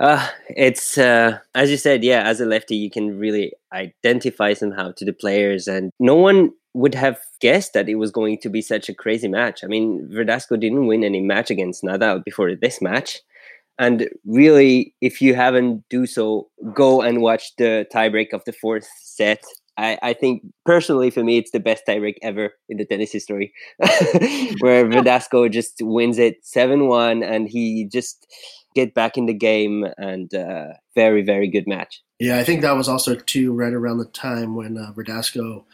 [0.00, 2.22] uh, it's uh, as you said, yeah.
[2.22, 6.94] As a lefty, you can really identify somehow to the players, and no one would
[6.94, 9.62] have guessed that it was going to be such a crazy match.
[9.62, 13.20] I mean, Verdasco didn't win any match against Nadal before this match,
[13.78, 18.86] and really, if you haven't do so, go and watch the tiebreak of the fourth
[19.02, 19.42] set.
[19.76, 23.52] I, I think personally for me, it's the best tiebreak ever in the tennis history,
[24.60, 28.26] where Verdasco just wins it seven one, and he just
[28.76, 32.02] get back in the game and uh, very very good match.
[32.20, 35.64] Yeah, I think that was also too right around the time when uh, Verdasco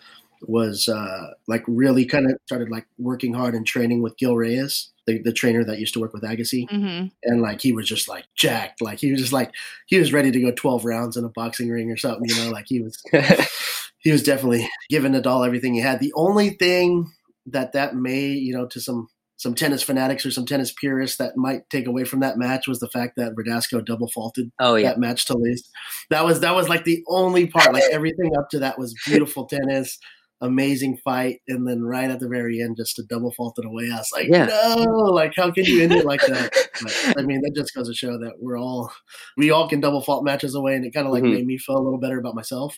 [0.42, 4.90] was uh, like really kind of started like working hard and training with Gil Reyes,
[5.06, 7.06] the, the trainer that used to work with Agassi, mm-hmm.
[7.24, 9.52] and like he was just like jacked, like he was just like
[9.86, 12.50] he was ready to go twelve rounds in a boxing ring or something, you know,
[12.50, 13.02] like he was
[13.98, 16.00] he was definitely giving Nadal everything he had.
[16.00, 17.10] The only thing
[17.46, 21.34] that that may you know to some some tennis fanatics or some tennis purists that
[21.34, 24.88] might take away from that match was the fact that Verdasco double faulted oh, yeah.
[24.88, 25.66] that match to lose.
[26.10, 27.72] That was that was like the only part.
[27.72, 29.98] Like everything up to that was beautiful tennis
[30.40, 33.90] amazing fight, and then right at the very end, just to double fault it away.
[33.92, 34.46] I was like, yeah.
[34.46, 36.52] no, like how can you end it like that?
[36.80, 38.90] But, I mean, that just goes to show that we're all
[39.36, 41.34] we all can double fault matches away, and it kind of like mm-hmm.
[41.34, 42.74] made me feel a little better about myself.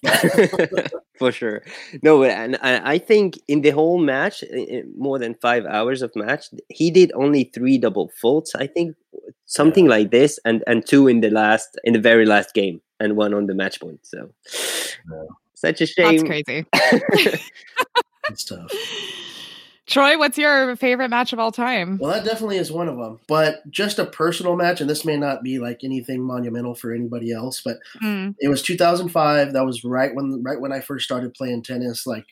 [1.19, 1.63] For sure,
[2.03, 4.43] no, and I think in the whole match,
[4.99, 8.57] more than five hours of match, he did only three double faults.
[8.57, 8.97] I think
[9.45, 9.91] something yeah.
[9.91, 13.35] like this, and and two in the last in the very last game and one
[13.35, 14.01] on the match point.
[14.03, 14.31] So
[15.11, 15.25] Yeah.
[15.63, 16.27] Such a shame.
[16.27, 16.67] That's crazy.
[18.31, 18.71] It's tough.
[19.87, 21.99] Troy, what's your favorite match of all time?
[21.99, 23.19] Well, that definitely is one of them.
[23.27, 27.33] But just a personal match, and this may not be like anything monumental for anybody
[27.33, 28.35] else, but Mm.
[28.39, 29.53] it was 2005.
[29.53, 32.07] That was right when right when I first started playing tennis.
[32.07, 32.25] Like,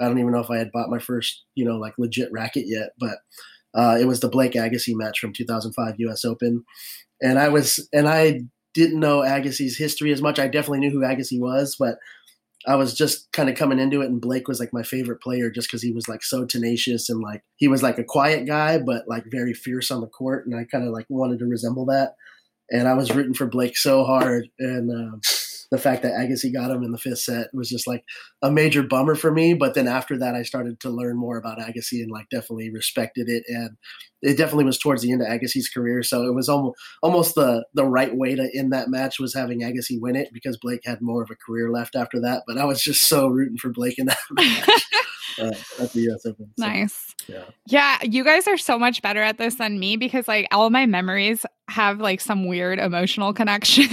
[0.00, 2.64] I don't even know if I had bought my first, you know, like legit racket
[2.66, 3.18] yet, but
[3.74, 6.24] uh, it was the Blake Agassi match from 2005 U.S.
[6.24, 6.64] Open,
[7.22, 8.40] and I was and I
[8.72, 10.38] didn't know Agassi's history as much.
[10.38, 11.98] I definitely knew who Agassi was, but
[12.66, 15.50] I was just kind of coming into it, and Blake was like my favorite player
[15.50, 18.78] just because he was like so tenacious and like he was like a quiet guy,
[18.78, 21.86] but like very fierce on the court, and I kind of like wanted to resemble
[21.86, 22.14] that.
[22.70, 25.20] And I was rooting for Blake so hard, and um,
[25.70, 28.04] the fact that Agassi got him in the fifth set was just like
[28.42, 29.54] a major bummer for me.
[29.54, 33.28] But then after that, I started to learn more about Agassi and like definitely respected
[33.28, 33.76] it, and
[34.22, 37.64] it definitely was towards the end of Agassi's career, so it was almost almost the
[37.74, 41.00] the right way to end that match was having Agassi win it because Blake had
[41.00, 42.42] more of a career left after that.
[42.46, 44.82] But I was just so rooting for Blake in that match
[45.38, 46.24] uh, at the U.S.
[46.26, 46.50] Open.
[46.58, 47.14] So, nice.
[47.28, 47.44] Yeah.
[47.66, 50.86] Yeah, you guys are so much better at this than me because like all my
[50.86, 53.88] memories have like some weird emotional connection.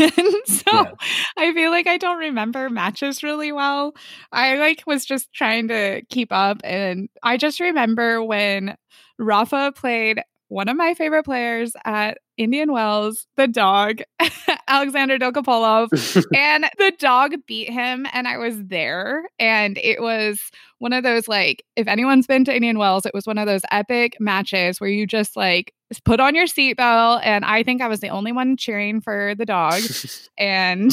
[0.45, 0.91] so Yeah.
[1.37, 3.93] I feel like I don't remember matches really well.
[4.31, 8.75] I like was just trying to keep up and I just remember when
[9.19, 10.21] Rafa played
[10.53, 14.01] one of my favorite players at Indian Wells, the dog,
[14.67, 15.89] Alexander Dolgopolov,
[16.35, 20.39] and the dog beat him and i was there and it was
[20.79, 23.61] one of those like if anyone's been to indian wells it was one of those
[23.71, 25.73] epic matches where you just like
[26.05, 29.45] put on your seatbelt and i think i was the only one cheering for the
[29.45, 29.81] dog
[30.37, 30.91] and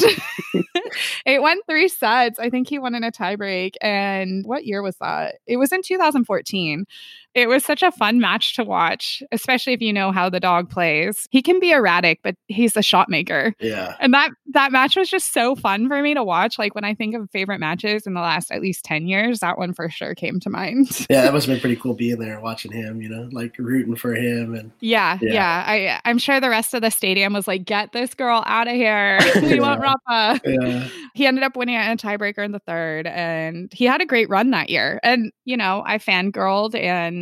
[1.26, 2.38] it went three sets.
[2.38, 5.36] I think he won in a tiebreak and what year was that?
[5.46, 6.86] It was in 2014
[7.34, 10.68] it was such a fun match to watch especially if you know how the dog
[10.68, 13.94] plays he can be erratic but he's a shot maker Yeah.
[14.00, 16.58] and that that match was just so fun for me to watch.
[16.58, 19.58] Like when I think of favorite matches in the last at least 10 years, that
[19.58, 20.88] one for sure came to mind.
[21.08, 23.54] Yeah, that must have been pretty cool being there and watching him, you know, like
[23.58, 25.32] rooting for him and Yeah, Yeah.
[25.32, 25.64] yeah.
[25.66, 28.74] I I'm sure the rest of the stadium was like, get this girl out of
[28.74, 29.20] here.
[29.42, 30.40] we want Rafa.
[30.44, 30.88] yeah.
[31.14, 34.50] He ended up winning a tiebreaker in the third and he had a great run
[34.50, 34.98] that year.
[35.04, 37.19] And you know, I fangirled and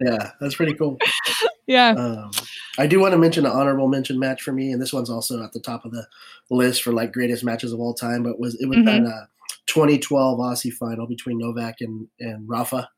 [0.00, 0.96] Yeah, that's pretty cool.
[1.66, 1.90] yeah.
[1.90, 2.30] Um,
[2.78, 5.42] I do want to mention an honorable mention match for me, and this one's also
[5.42, 6.06] at the top of the
[6.50, 8.22] list for like greatest matches of all time.
[8.22, 8.84] But was it was Mhm.
[8.86, 9.26] that uh,
[9.66, 12.88] 2012 Aussie final between Novak and and Rafa,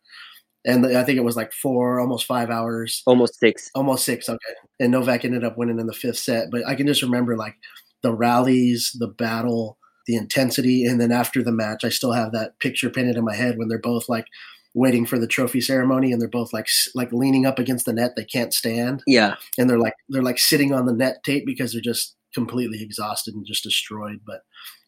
[0.64, 3.68] and I think it was like four, almost five hours, Almost six.
[3.74, 4.28] almost six.
[4.28, 6.50] Okay, and Novak ended up winning in the fifth set.
[6.52, 7.56] But I can just remember like
[8.02, 12.58] the rallies, the battle, the intensity, and then after the match, I still have that
[12.60, 14.26] picture painted in my head when they're both like
[14.74, 18.12] waiting for the trophy ceremony and they're both like like leaning up against the net
[18.16, 19.36] they can't stand Yeah.
[19.58, 23.34] and they're like they're like sitting on the net tape because they're just completely exhausted
[23.34, 24.40] and just destroyed but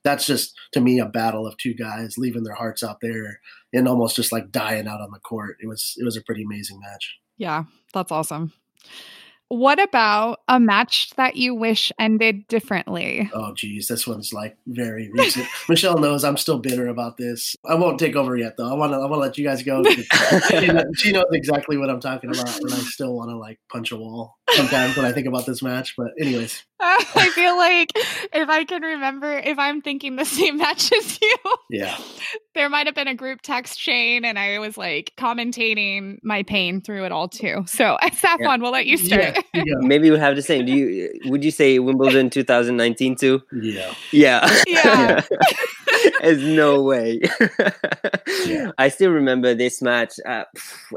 [0.02, 3.40] that's just to me a battle of two guys leaving their hearts out there
[3.74, 6.42] and almost just like dying out on the court it was it was a pretty
[6.42, 8.52] amazing match Yeah, that's awesome.
[9.54, 13.30] What about a match that you wish ended differently?
[13.32, 17.74] oh geez this one's like very recent michelle knows i'm still bitter about this i
[17.74, 19.82] won't take over yet though i want to i want to let you guys go.
[20.50, 23.58] she, knows, she knows exactly what i'm talking about and i still want to like
[23.68, 27.92] punch a wall sometimes when i think about this match but anyways I feel like
[27.96, 31.36] if I can remember, if I'm thinking the same match as you,
[31.70, 31.96] yeah
[32.54, 36.80] there might have been a group text chain and I was like commentating my pain
[36.80, 37.64] through it all too.
[37.66, 39.22] So, Safwan, we'll let you start.
[39.22, 39.86] yeah, you go.
[39.86, 40.64] Maybe we have the same.
[40.64, 41.12] Do you?
[41.26, 43.42] Would you say Wimbledon 2019 too?
[43.52, 44.62] yeah Yeah.
[44.66, 45.22] Yeah.
[46.20, 47.20] There's no way.
[48.46, 48.72] Yeah.
[48.78, 50.14] I still remember this match.
[50.24, 50.44] Uh,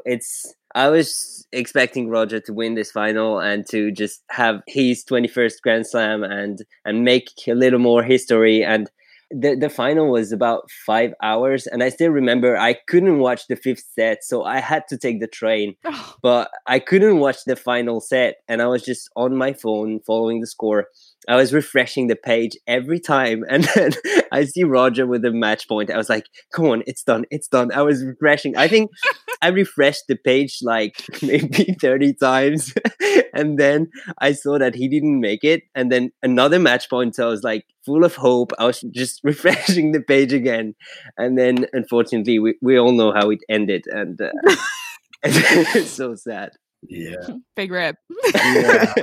[0.06, 0.54] it's.
[0.78, 5.88] I was expecting Roger to win this final and to just have his 21st Grand
[5.88, 8.64] Slam and and make a little more history.
[8.64, 8.88] And
[9.32, 13.56] the the final was about five hours, and I still remember I couldn't watch the
[13.56, 15.76] fifth set, so I had to take the train
[16.22, 20.42] but I couldn't watch the final set and I was just on my phone following
[20.42, 20.86] the score.
[21.28, 23.92] I was refreshing the page every time and then
[24.32, 25.90] I see Roger with a match point.
[25.90, 27.72] I was like, come on, it's done, it's done.
[27.74, 28.56] I was refreshing.
[28.56, 28.92] I think
[29.42, 32.74] I refreshed the page like maybe 30 times
[33.34, 37.16] and then I saw that he didn't make it and then another match point.
[37.16, 38.52] So I was like full of hope.
[38.60, 40.76] I was just refreshing the page again.
[41.18, 44.32] And then unfortunately we, we all know how it ended and uh,
[45.24, 46.52] it's so sad.
[46.88, 47.16] yeah
[47.56, 47.96] big rip.
[48.34, 48.94] yeah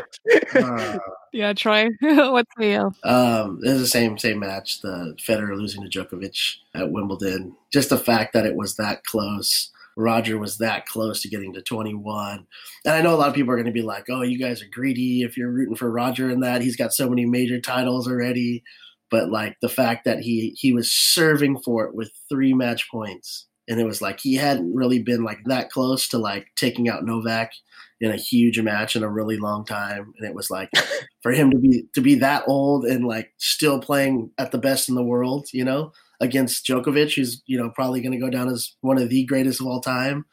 [0.55, 0.99] Uh,
[1.33, 2.95] Yeah, Troy, what's the deal?
[3.03, 4.81] Um, it was the same same match.
[4.83, 6.39] The Federer losing to Djokovic
[6.75, 7.57] at Wimbledon.
[7.73, 9.71] Just the fact that it was that close.
[9.97, 12.47] Roger was that close to getting to 21.
[12.85, 14.63] And I know a lot of people are going to be like, oh, you guys
[14.63, 16.63] are greedy if you're rooting for Roger in that.
[16.63, 18.63] He's got so many major titles already.
[19.11, 23.47] But like the fact that he he was serving for it with three match points.
[23.69, 27.05] And it was like he hadn't really been like that close to like taking out
[27.05, 27.53] Novak
[28.01, 30.13] in a huge match in a really long time.
[30.19, 30.71] And it was like
[31.23, 34.89] for him to be to be that old and like still playing at the best
[34.89, 38.49] in the world, you know, against Djokovic, who's you know probably going to go down
[38.49, 40.25] as one of the greatest of all time,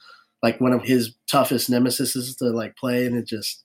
[0.44, 3.63] like one of his toughest nemesis to like play, and it just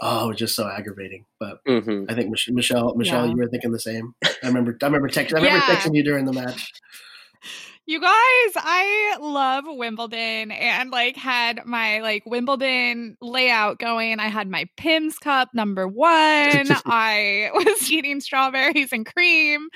[0.00, 1.24] oh, it was just so aggravating.
[1.38, 2.04] But mm-hmm.
[2.08, 3.32] I think Michelle, Michelle, yeah.
[3.32, 4.14] you were thinking the same.
[4.24, 5.76] I remember, I remember texting, I remember yeah.
[5.76, 6.72] texting you during the match.
[7.88, 14.20] You guys, I love Wimbledon and like had my like Wimbledon layout going.
[14.20, 16.06] I had my Pimm's cup number one.
[16.84, 19.68] I was eating strawberries and cream.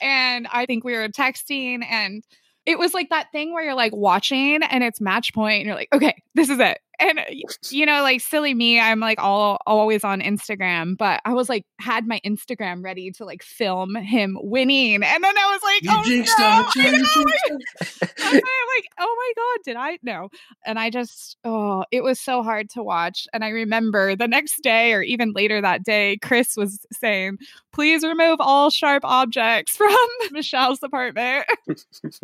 [0.00, 2.22] And I think we were texting and
[2.64, 5.74] it was like that thing where you're like watching and it's match point and you're
[5.74, 7.24] like, okay, this is it and uh,
[7.70, 11.64] you know like silly me i'm like all always on instagram but i was like
[11.80, 15.02] had my instagram ready to like film him winning.
[15.02, 16.44] And then i was like you oh jinxed no.
[16.44, 16.66] like,
[18.20, 19.98] I'm like oh my god did i?
[20.02, 20.28] No.
[20.64, 23.26] And i just oh it was so hard to watch.
[23.32, 27.38] And i remember the next day or even later that day chris was saying
[27.72, 31.46] please remove all sharp objects from michelle's apartment.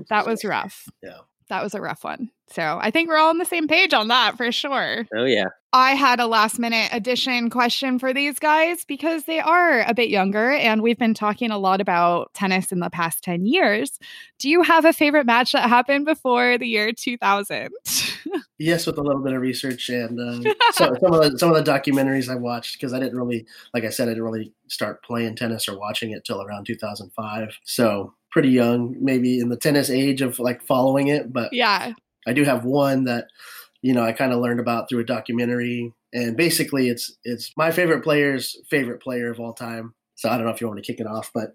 [0.09, 0.89] That was rough.
[1.03, 2.31] Yeah that was a rough one.
[2.51, 5.07] So I think we're all on the same page on that for sure.
[5.15, 5.47] Oh, yeah.
[5.73, 10.09] I had a last minute addition question for these guys because they are a bit
[10.09, 13.99] younger and we've been talking a lot about tennis in the past 10 years.
[14.39, 17.71] Do you have a favorite match that happened before the year 2000?
[18.59, 21.65] yes, with a little bit of research and uh, so, some, of the, some of
[21.65, 25.03] the documentaries I watched because I didn't really, like I said, I didn't really start
[25.03, 27.59] playing tennis or watching it till around 2005.
[27.65, 31.33] So pretty young, maybe in the tennis age of like following it.
[31.33, 31.93] But yeah,
[32.27, 33.29] I do have one that
[33.81, 37.71] you know I kind of learned about through a documentary, and basically it's it's my
[37.71, 39.95] favorite player's favorite player of all time.
[40.17, 41.55] So I don't know if you want to kick it off, but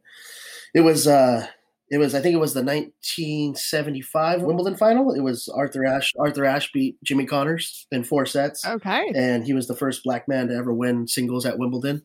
[0.73, 1.45] it was uh
[1.91, 5.13] it was I think it was the 1975 Wimbledon final.
[5.13, 6.13] It was Arthur Ashe.
[6.17, 8.65] Arthur Ashe beat Jimmy Connors in four sets.
[8.65, 12.03] Okay, and he was the first black man to ever win singles at Wimbledon.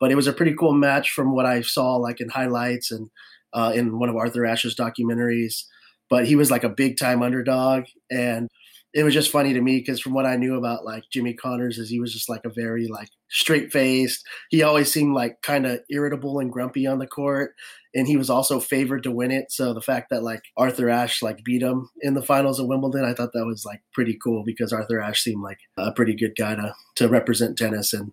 [0.00, 3.10] But it was a pretty cool match from what I saw, like in highlights and
[3.54, 5.64] uh, in one of Arthur Ashe's documentaries.
[6.10, 8.48] But he was like a big time underdog, and
[8.94, 11.78] it was just funny to me because from what I knew about like Jimmy Connors
[11.78, 14.24] is he was just like a very like straight faced.
[14.50, 17.54] He always seemed like kind of irritable and grumpy on the court,
[17.94, 19.50] and he was also favored to win it.
[19.50, 23.04] So the fact that like Arthur Ashe like beat him in the finals of Wimbledon,
[23.04, 26.36] I thought that was like pretty cool because Arthur Ashe seemed like a pretty good
[26.36, 28.12] guy to to represent tennis and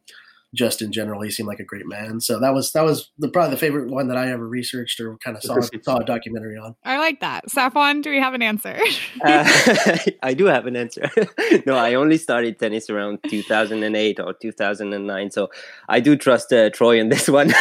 [0.53, 2.19] just in general, he seemed like a great man.
[2.19, 5.17] So that was that was the, probably the favorite one that I ever researched or
[5.17, 6.75] kind of saw saw a documentary on.
[6.83, 7.45] I like that.
[7.47, 8.77] Safwan, do we have an answer?
[9.25, 9.47] uh,
[10.23, 11.09] I do have an answer.
[11.65, 15.49] no, I only started tennis around 2008 or 2009, so
[15.87, 17.53] I do trust uh, Troy in this one.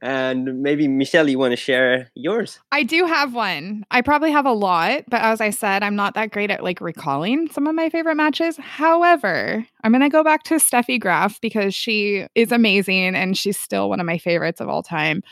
[0.00, 2.58] and maybe Michelle, you want to share yours?
[2.72, 3.84] I do have one.
[3.90, 6.80] I probably have a lot, but as I said, I'm not that great at like
[6.80, 8.56] recalling some of my favorite matches.
[8.56, 11.89] However, I'm going to go back to Steffi Graf because she
[12.34, 15.22] is amazing and she's still one of my favorites of all time.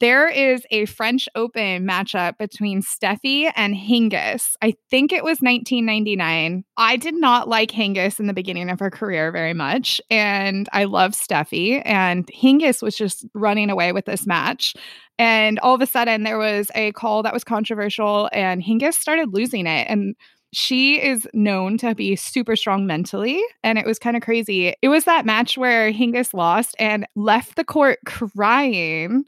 [0.00, 4.54] There is a French Open matchup between Steffi and Hingis.
[4.62, 6.64] I think it was 1999.
[6.76, 10.84] I did not like Hingis in the beginning of her career very much, and I
[10.84, 11.82] love Steffi.
[11.84, 14.74] And Hingis was just running away with this match.
[15.18, 19.34] And all of a sudden, there was a call that was controversial, and Hingis started
[19.34, 19.88] losing it.
[19.90, 20.14] And
[20.52, 24.74] she is known to be super strong mentally, and it was kind of crazy.
[24.80, 29.24] It was that match where Hingis lost and left the court crying,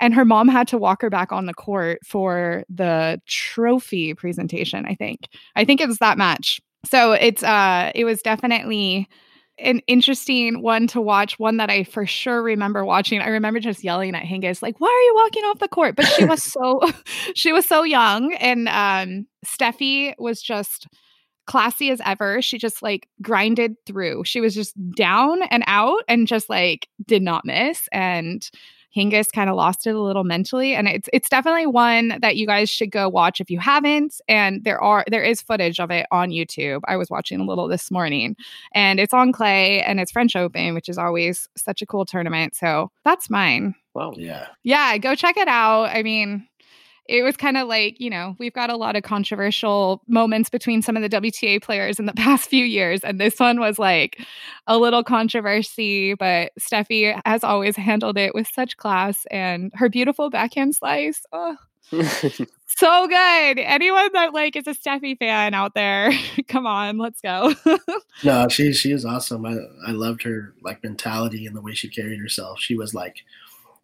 [0.00, 4.86] and her mom had to walk her back on the court for the trophy presentation.
[4.86, 5.28] I think.
[5.56, 6.60] I think it was that match.
[6.84, 9.08] So it's uh, it was definitely
[9.62, 13.20] an interesting one to watch, one that I for sure remember watching.
[13.20, 15.96] I remember just yelling at Hingis, like, why are you walking off the court?
[15.96, 16.80] But she was so
[17.34, 18.34] she was so young.
[18.34, 20.86] And um Steffi was just
[21.46, 22.40] classy as ever.
[22.40, 24.24] She just like grinded through.
[24.24, 27.88] She was just down and out and just like did not miss.
[27.92, 28.48] And
[28.94, 30.74] Hingis kind of lost it a little mentally.
[30.74, 34.20] And it's it's definitely one that you guys should go watch if you haven't.
[34.28, 36.80] And there are there is footage of it on YouTube.
[36.88, 38.36] I was watching a little this morning.
[38.74, 42.56] And it's on clay and it's French Open, which is always such a cool tournament.
[42.56, 43.74] So that's mine.
[43.94, 44.46] Well, Yeah.
[44.62, 45.84] Yeah, go check it out.
[45.86, 46.46] I mean,
[47.08, 50.82] it was kind of like, you know, we've got a lot of controversial moments between
[50.82, 53.00] some of the WTA players in the past few years.
[53.00, 54.24] And this one was like
[54.66, 60.30] a little controversy, but Steffi has always handled it with such class and her beautiful
[60.30, 61.22] backhand slice.
[61.32, 61.56] Oh,
[61.92, 63.58] so good.
[63.58, 66.12] Anyone that like is a Steffi fan out there,
[66.48, 67.52] come on, let's go.
[68.22, 69.44] no, she she is awesome.
[69.44, 69.56] I
[69.86, 72.60] I loved her like mentality and the way she carried herself.
[72.60, 73.24] She was like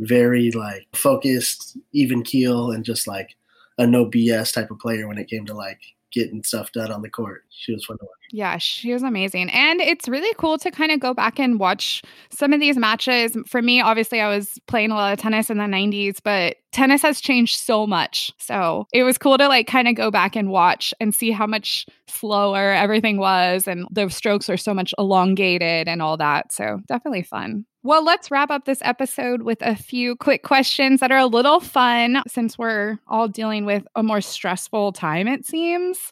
[0.01, 3.37] very like focused, even keel, and just like
[3.79, 5.81] a no BS type of player when it came to like
[6.13, 7.45] getting stuff done on the court.
[7.51, 8.13] She was fun to watch.
[8.33, 9.51] Yeah, she was amazing.
[9.51, 13.37] And it's really cool to kind of go back and watch some of these matches.
[13.47, 17.03] For me, obviously, I was playing a lot of tennis in the 90s, but tennis
[17.03, 18.33] has changed so much.
[18.39, 21.47] So it was cool to like kind of go back and watch and see how
[21.47, 23.69] much slower everything was.
[23.69, 26.51] And the strokes are so much elongated and all that.
[26.53, 27.67] So definitely fun.
[27.87, 31.61] Well, let's wrap up this episode with a few quick questions that are a little
[31.61, 36.11] fun since we're all dealing with a more stressful time, it seems.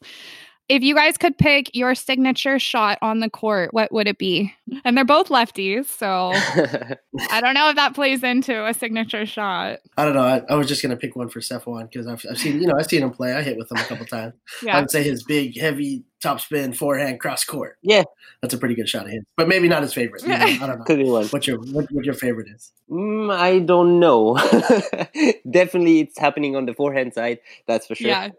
[0.69, 4.53] If you guys could pick your signature shot on the court, what would it be?
[4.85, 6.31] And they're both lefties, so
[7.29, 9.79] I don't know if that plays into a signature shot.
[9.97, 10.23] I don't know.
[10.23, 12.75] I, I was just gonna pick one for Safwan because I've, I've seen you know
[12.79, 13.33] I've seen him play.
[13.33, 14.33] I hit with him a couple times.
[14.63, 14.77] Yeah.
[14.77, 17.77] I would say his big, heavy topspin forehand cross court.
[17.81, 18.03] Yeah,
[18.41, 20.23] that's a pretty good shot of his, but maybe not his favorite.
[20.23, 20.83] You know, I don't know.
[20.85, 21.25] Could be one.
[21.27, 22.71] What your what, what your favorite is?
[22.89, 24.35] Mm, I don't know.
[25.49, 27.39] Definitely, it's happening on the forehand side.
[27.67, 28.09] That's for sure.
[28.09, 28.29] Yeah.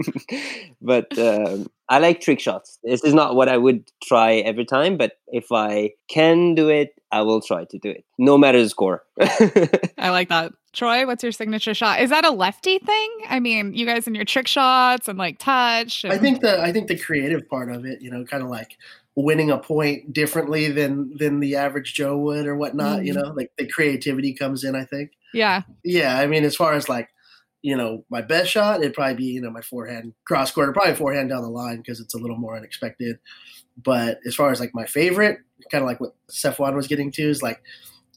[0.82, 2.78] but um, I like trick shots.
[2.82, 6.94] This is not what I would try every time, but if I can do it,
[7.12, 9.04] I will try to do it, no matter the score.
[9.20, 10.52] I like that.
[10.72, 12.00] Troy, what's your signature shot?
[12.00, 13.10] Is that a lefty thing?
[13.28, 16.04] I mean, you guys and your trick shots and like touch.
[16.04, 16.12] And...
[16.12, 18.76] I think the I think the creative part of it, you know, kind of like
[19.14, 22.98] winning a point differently than than the average Joe would or whatnot.
[22.98, 23.06] Mm-hmm.
[23.06, 24.74] You know, like the creativity comes in.
[24.74, 25.12] I think.
[25.32, 25.62] Yeah.
[25.84, 26.18] Yeah.
[26.18, 27.08] I mean, as far as like
[27.64, 30.94] you know, my best shot, it'd probably be, you know, my forehand cross or probably
[30.94, 33.18] forehand down the line because it's a little more unexpected.
[33.82, 35.38] But as far as like my favorite,
[35.70, 37.62] kind of like what Safwan was getting to, is like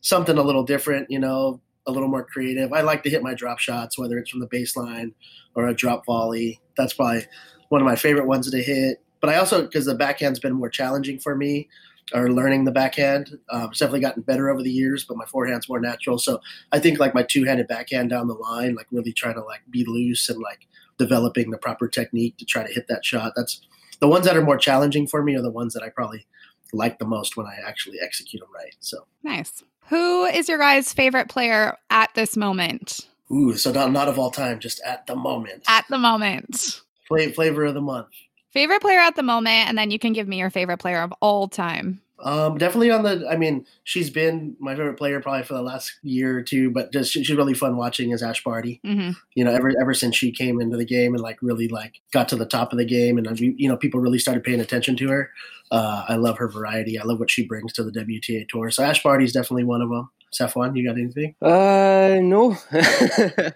[0.02, 2.74] something a little different, you know, a little more creative.
[2.74, 5.14] I like to hit my drop shots, whether it's from the baseline
[5.56, 6.60] or a drop volley.
[6.76, 7.26] That's probably
[7.70, 9.02] one of my favorite ones to hit.
[9.22, 11.70] But I also, because the backhand's been more challenging for me,
[12.14, 13.38] or learning the backhand.
[13.50, 16.18] Um, it's definitely gotten better over the years, but my forehand's more natural.
[16.18, 16.40] So
[16.72, 19.84] I think like my two-handed backhand down the line, like really trying to like be
[19.86, 23.34] loose and like developing the proper technique to try to hit that shot.
[23.36, 23.62] That's
[24.00, 26.26] the ones that are more challenging for me are the ones that I probably
[26.74, 28.76] like the most when I actually execute them right.
[28.80, 29.64] So nice.
[29.90, 33.08] Who is your guys' favorite player at this moment?
[33.32, 35.64] Ooh, so not not of all time, just at the moment.
[35.68, 36.82] At the moment.
[37.08, 38.10] Play, flavor of the month.
[38.58, 41.14] Favorite player at the moment, and then you can give me your favorite player of
[41.22, 42.02] all time.
[42.18, 43.28] Um, definitely on the.
[43.30, 46.92] I mean, she's been my favorite player probably for the last year or two, but
[46.92, 48.82] just she's really fun watching as Ash Barty.
[48.84, 49.12] Mm-hmm.
[49.36, 52.30] You know, ever ever since she came into the game and like really like got
[52.30, 55.08] to the top of the game, and you know people really started paying attention to
[55.10, 55.30] her.
[55.70, 57.00] Uh, I love her variety.
[57.00, 58.72] I love what she brings to the WTA tour.
[58.72, 60.10] So Ash Barty is definitely one of them.
[60.38, 61.36] Safwan, you got anything?
[61.42, 62.58] Uh, no.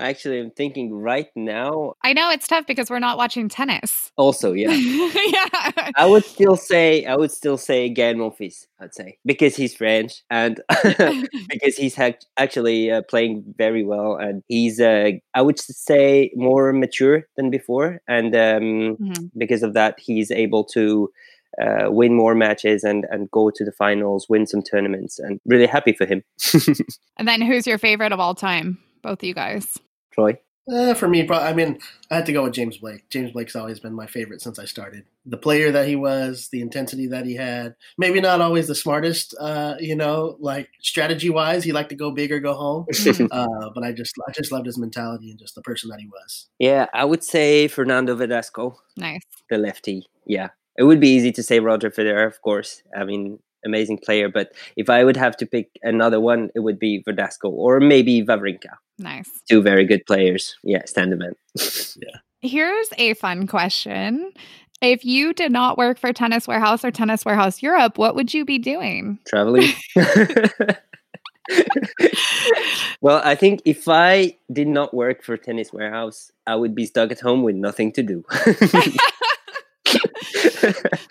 [0.00, 1.94] Actually, I'm thinking right now.
[2.02, 4.12] I know it's tough because we're not watching tennis.
[4.16, 5.90] Also, yeah, yeah.
[5.96, 8.66] I would still say I would still say Gael Monfils.
[8.78, 10.60] I'd say because he's French and
[11.48, 16.72] because he's ha- actually uh, playing very well and he's uh, I would say more
[16.74, 19.26] mature than before and um, mm-hmm.
[19.38, 21.10] because of that he's able to
[21.60, 25.66] uh, win more matches and and go to the finals, win some tournaments, and really
[25.66, 26.22] happy for him.
[27.16, 28.78] and then, who's your favorite of all time?
[29.02, 29.78] Both of you guys.
[30.12, 30.38] Troy.
[30.68, 31.78] Uh, for me, I mean,
[32.10, 33.08] I had to go with James Blake.
[33.08, 35.04] James Blake's always been my favorite since I started.
[35.24, 37.76] The player that he was, the intensity that he had.
[37.96, 41.62] Maybe not always the smartest, uh, you know, like strategy wise.
[41.62, 42.86] He liked to go big or go home.
[43.30, 46.08] uh, but I just, I just loved his mentality and just the person that he
[46.08, 46.48] was.
[46.58, 48.74] Yeah, I would say Fernando Verdasco.
[48.96, 49.22] Nice.
[49.48, 50.08] The lefty.
[50.26, 50.48] Yeah,
[50.78, 52.82] it would be easy to say Roger Federer, of course.
[52.96, 54.28] I mean, amazing player.
[54.28, 58.22] But if I would have to pick another one, it would be Verdasco or maybe
[58.22, 58.76] Wawrinka.
[58.98, 59.28] Nice.
[59.48, 60.56] Two very good players.
[60.62, 61.34] Yeah, Stan the man.
[61.56, 62.18] yeah.
[62.40, 64.32] Here's a fun question.
[64.82, 68.44] If you did not work for Tennis Warehouse or Tennis Warehouse Europe, what would you
[68.44, 69.18] be doing?
[69.26, 69.68] Traveling.
[73.00, 77.10] well, I think if I did not work for Tennis Warehouse, I would be stuck
[77.10, 78.24] at home with nothing to do.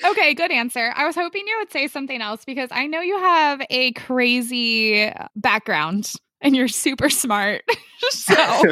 [0.06, 0.92] Okay, good answer.
[0.96, 5.12] I was hoping you would say something else because I know you have a crazy
[5.36, 6.12] background
[6.42, 7.64] and you're super smart.
[8.10, 8.64] so,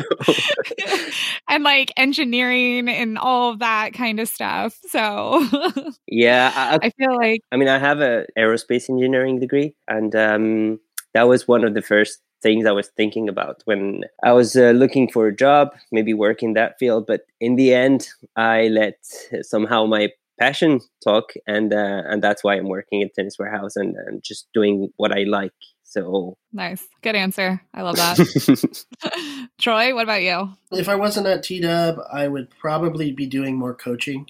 [1.49, 4.77] and like engineering and all of that kind of stuff.
[4.87, 5.47] So,
[6.07, 10.79] yeah, I, I, feel like I mean, I have a aerospace engineering degree, and um,
[11.13, 14.71] that was one of the first things I was thinking about when I was uh,
[14.71, 17.07] looking for a job, maybe work in that field.
[17.07, 18.97] But in the end, I let
[19.41, 20.09] somehow my
[20.39, 24.47] passion talk, and uh, and that's why I'm working at Tennis Warehouse and, and just
[24.53, 25.51] doing what I like.
[25.83, 27.61] So nice, good answer.
[27.73, 28.85] I love that.
[29.61, 30.49] Troy, what about you?
[30.71, 34.27] If I wasn't at T Dub, I would probably be doing more coaching,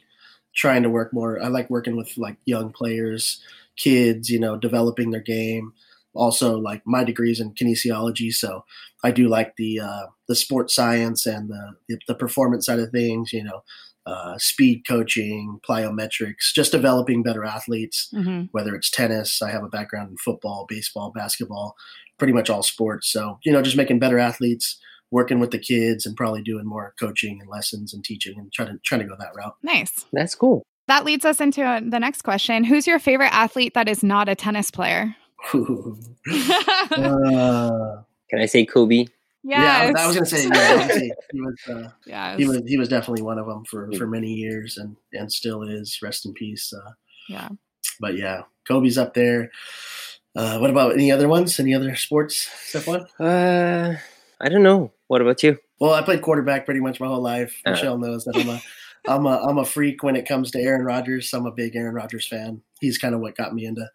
[0.55, 1.41] trying to work more.
[1.41, 3.41] I like working with like young players,
[3.77, 5.73] kids, you know, developing their game.
[6.15, 8.65] Also, like my degrees in kinesiology, so
[9.03, 12.91] I do like the uh, the sports science and the, the the performance side of
[12.91, 13.33] things.
[13.33, 13.63] You know,
[14.05, 18.45] uh, speed coaching, plyometrics, just developing better athletes, Mm-hmm.
[18.51, 19.41] whether it's tennis.
[19.41, 21.75] I have a background in football, baseball, basketball,
[22.17, 23.09] pretty much all sports.
[23.11, 24.77] So, you know, just making better athletes,
[25.11, 28.69] working with the kids and probably doing more coaching and lessons and teaching and trying
[28.69, 29.55] to, trying to go that route.
[29.63, 30.05] Nice.
[30.11, 30.63] That's cool.
[30.87, 32.63] That leads us into uh, the next question.
[32.65, 35.15] Who's your favorite athlete that is not a tennis player?
[35.53, 35.61] Uh,
[38.29, 39.05] Can I say Kobe?
[39.43, 42.39] Yeah, I was gonna say, yeah, obviously, he was uh, yes.
[42.39, 45.63] he was he was definitely one of them for for many years and and still
[45.63, 45.99] is.
[46.01, 46.71] Rest in peace.
[46.73, 46.91] Uh,
[47.27, 47.49] yeah.
[47.99, 49.51] but yeah, Kobe's up there.
[50.35, 51.59] Uh, what about any other ones?
[51.59, 53.05] Any other sports, Safwan?
[53.19, 53.97] Uh,
[54.39, 54.91] I don't know.
[55.07, 55.59] What about you?
[55.79, 57.61] Well, I played quarterback pretty much my whole life.
[57.65, 57.71] Uh.
[57.71, 58.61] Michelle knows that I'm a
[59.07, 61.33] I'm a I'm a freak when it comes to Aaron Rodgers.
[61.33, 62.61] I'm a big Aaron Rodgers fan.
[62.79, 63.85] He's kind of what got me into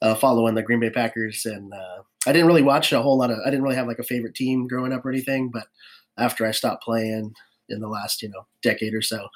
[0.00, 3.30] uh, following the Green Bay Packers, and uh, I didn't really watch a whole lot
[3.30, 3.38] of.
[3.44, 5.66] I didn't really have like a favorite team growing up or anything, but
[6.18, 7.34] after I stopped playing
[7.68, 9.28] in the last you know decade or so,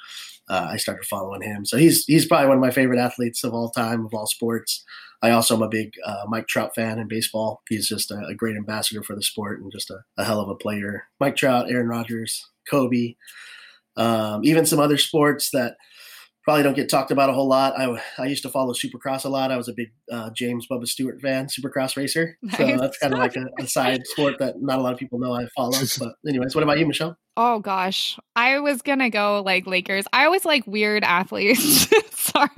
[0.48, 1.64] uh, I started following him.
[1.64, 4.84] So he's he's probably one of my favorite athletes of all time of all sports.
[5.22, 7.62] I also am a big uh, Mike Trout fan in baseball.
[7.68, 10.48] He's just a, a great ambassador for the sport and just a, a hell of
[10.48, 11.04] a player.
[11.20, 13.14] Mike Trout, Aaron Rodgers, Kobe,
[13.96, 15.76] um, even some other sports that
[16.44, 17.78] probably don't get talked about a whole lot.
[17.78, 19.50] I, I used to follow Supercross a lot.
[19.50, 22.36] I was a big uh, James Bubba Stewart fan, Supercross racer.
[22.56, 25.18] So that's kind of like a, a side sport that not a lot of people
[25.18, 25.72] know I follow.
[25.98, 27.16] But anyways, what about you, Michelle?
[27.36, 30.04] Oh gosh, I was gonna go like Lakers.
[30.12, 31.88] I always like weird athletes.
[32.10, 32.50] Sorry,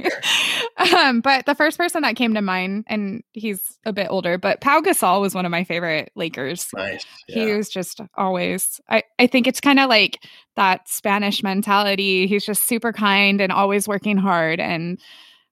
[0.97, 4.61] um, but the first person that came to mind, and he's a bit older, but
[4.61, 6.69] Pau Gasol was one of my favorite Lakers.
[6.75, 7.05] Nice.
[7.29, 8.81] He was just always.
[8.89, 10.19] I I think it's kind of like
[10.57, 12.27] that Spanish mentality.
[12.27, 14.59] He's just super kind and always working hard.
[14.61, 14.99] And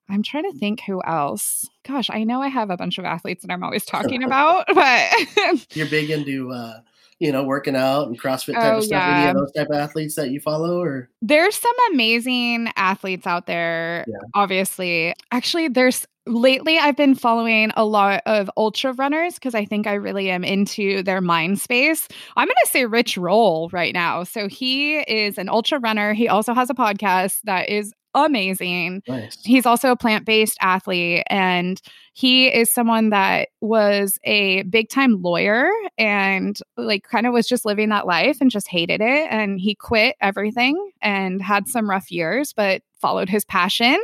[0.09, 1.69] I'm trying to think who else.
[1.87, 5.75] Gosh, I know I have a bunch of athletes that I'm always talking about, but
[5.75, 6.81] You're big into uh,
[7.19, 9.03] you know working out and CrossFit type Oh, of stuff.
[9.03, 9.29] Any yeah.
[9.31, 14.05] of those type of athletes that you follow, or There's some amazing athletes out there,
[14.07, 14.15] Yeah.
[14.33, 15.13] obviously.
[15.31, 19.93] Actually, there's lately I've been following a lot of ultra runners because I think I
[19.95, 22.07] really am into their mind space.
[22.37, 24.23] I'm going to say Rich Roll right now.
[24.23, 26.13] So he is an ultra runner.
[26.13, 29.03] He also has a podcast that is amazing.
[29.07, 29.37] nice.
[29.43, 31.81] He's also a plant based athlete, and
[32.13, 37.65] he is someone that was a big time lawyer and, like, kind of was just
[37.65, 39.27] living that life and just hated it.
[39.31, 43.99] And he quit everything and had some rough years, but followed his passion.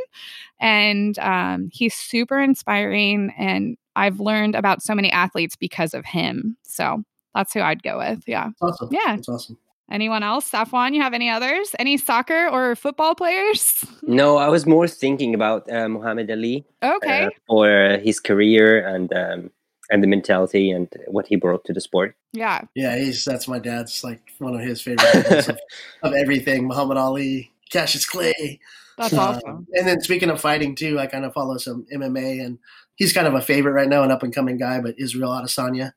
[0.58, 3.32] And um, he's super inspiring.
[3.38, 6.56] And I've learned about so many athletes because of him.
[6.62, 7.04] So
[7.34, 8.24] that's who I'd go with.
[8.26, 8.50] Yeah.
[8.60, 8.88] Awesome.
[8.90, 9.16] Yeah.
[9.16, 9.56] That's awesome.
[9.90, 10.50] Anyone else?
[10.50, 11.74] Safwan, you have any others?
[11.78, 13.84] Any soccer or football players?
[14.02, 17.24] No, I was more thinking about uh, Muhammad Ali Okay.
[17.26, 19.50] uh, for his career and um,
[19.92, 22.14] and the mentality and what he brought to the sport.
[22.32, 22.62] yeah.
[22.74, 25.58] Yeah, he's that's my dad's like one of his favorite of,
[26.02, 26.66] of everything.
[26.66, 28.58] Muhammad Ali, Cassius Clay.
[28.98, 29.66] That's Um, awesome.
[29.76, 32.58] And then speaking of fighting too, I kind of follow some MMA, and
[32.96, 34.80] he's kind of a favorite right now, an up and coming guy.
[34.80, 35.92] But Israel Adesanya,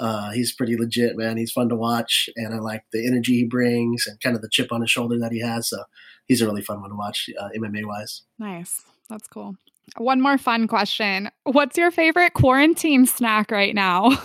[0.00, 1.36] uh, he's pretty legit, man.
[1.36, 4.48] He's fun to watch, and I like the energy he brings and kind of the
[4.50, 5.68] chip on his shoulder that he has.
[5.68, 5.84] So
[6.26, 8.22] he's a really fun one to watch, uh, MMA wise.
[8.38, 8.82] Nice.
[9.08, 9.56] That's cool.
[9.98, 11.30] One more fun question.
[11.44, 14.12] What's your favorite quarantine snack right now?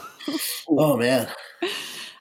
[0.67, 1.27] Oh man,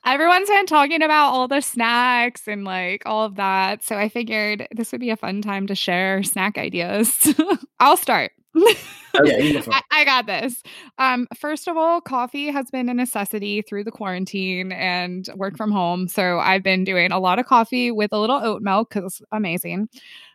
[0.08, 3.84] Everyone's been talking about all the snacks and like all of that.
[3.84, 7.34] So I figured this would be a fun time to share snack ideas.
[7.80, 8.32] I'll start.
[9.24, 9.82] yeah, you go for I.
[9.90, 10.62] I got this.
[10.98, 15.70] Um, first of all, coffee has been a necessity through the quarantine and work from
[15.70, 16.08] home.
[16.08, 19.22] So I've been doing a lot of coffee with a little oat milk because it's
[19.32, 19.88] amazing.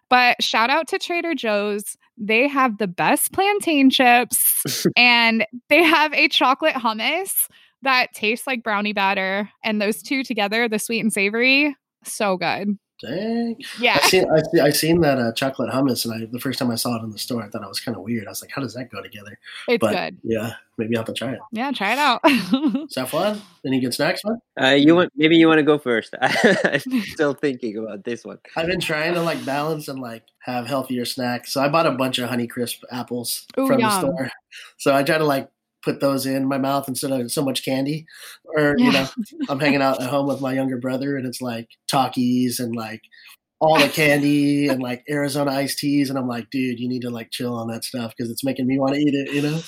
[0.10, 1.98] But shout out to Trader Joe's.
[2.18, 7.48] They have the best plantain chips and they have a chocolate hummus
[7.82, 9.50] that tastes like brownie batter.
[9.64, 12.78] And those two together, the sweet and savory, so good.
[13.02, 13.58] Dang.
[13.80, 14.00] Yeah.
[14.02, 16.72] I seen I, see- I seen that uh, chocolate hummus, and I the first time
[16.72, 18.28] I saw it in the store, I thought it was kind of weird.
[18.28, 19.38] I was like, how does that go together?
[19.68, 20.18] It's But good.
[20.24, 21.40] yeah, maybe I'll have to try it.
[21.52, 22.22] Yeah, try it out.
[22.96, 24.40] Safwan, any good snacks, man?
[24.62, 26.14] Uh, you want maybe you want to go first?
[26.22, 28.38] I'm still thinking about this one.
[28.56, 31.52] I've been trying to like balance and like have healthier snacks.
[31.52, 33.90] So I bought a bunch of Honey Crisp apples Ooh, from yum.
[33.90, 34.32] the store.
[34.78, 35.50] So I try to like
[35.84, 38.06] put those in my mouth instead of so much candy.
[38.56, 39.08] Or you know,
[39.50, 43.02] I'm hanging out at home with my younger brother, and it's like Takis and like
[43.60, 47.10] all the candy and like Arizona iced teas, and I'm like, dude, you need to
[47.10, 49.34] like chill on that stuff because it's making me want to eat it.
[49.34, 49.62] You know?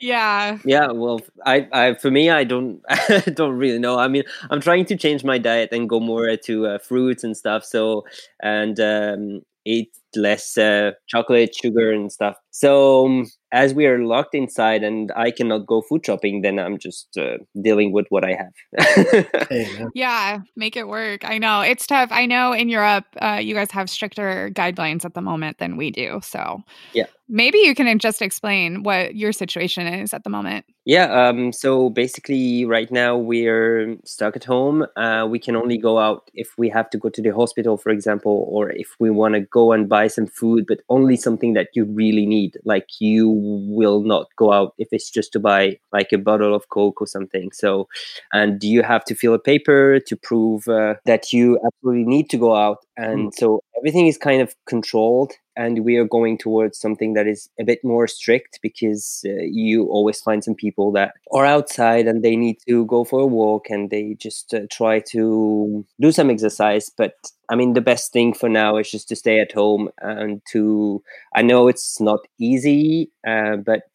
[0.00, 0.58] Yeah.
[0.64, 0.92] Yeah.
[0.92, 3.98] Well, I, I, for me, I don't, I don't really know.
[3.98, 7.36] I mean, I'm trying to change my diet and go more to uh, fruits and
[7.36, 7.64] stuff.
[7.64, 8.04] So,
[8.42, 12.36] and um, eat less uh, chocolate, sugar, and stuff.
[12.50, 16.78] So um, as we are locked inside and I cannot go food shopping, then I'm
[16.78, 19.26] just uh, dealing with what I have.
[19.94, 21.24] Yeah, make it work.
[21.24, 22.10] I know it's tough.
[22.12, 25.90] I know in Europe, uh, you guys have stricter guidelines at the moment than we
[25.90, 26.20] do.
[26.22, 26.62] So,
[26.94, 27.06] Yeah.
[27.28, 30.64] maybe you can just explain what your situation is at the moment.
[30.84, 31.28] Yeah.
[31.28, 34.86] Um, so basically, right now we're stuck at home.
[34.96, 37.90] Uh, we can only go out if we have to go to the hospital, for
[37.90, 41.68] example, or if we want to go and buy some food, but only something that
[41.74, 42.56] you really need.
[42.64, 43.28] Like you
[43.68, 47.06] will not go out if it's just to buy like a bottle of Coke or
[47.06, 47.50] something.
[47.52, 47.88] So,
[48.32, 52.38] and you have to fill a paper to prove uh, that you absolutely need to
[52.38, 52.78] go out.
[52.96, 57.48] And so everything is kind of controlled and we are going towards something that is
[57.58, 62.22] a bit more strict because uh, you always find some people that are outside and
[62.22, 66.30] they need to go for a walk and they just uh, try to do some
[66.30, 67.14] exercise but
[67.48, 71.02] i mean the best thing for now is just to stay at home and to
[71.34, 73.88] i know it's not easy uh, but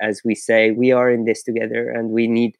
[0.00, 2.56] as we say we are in this together and we need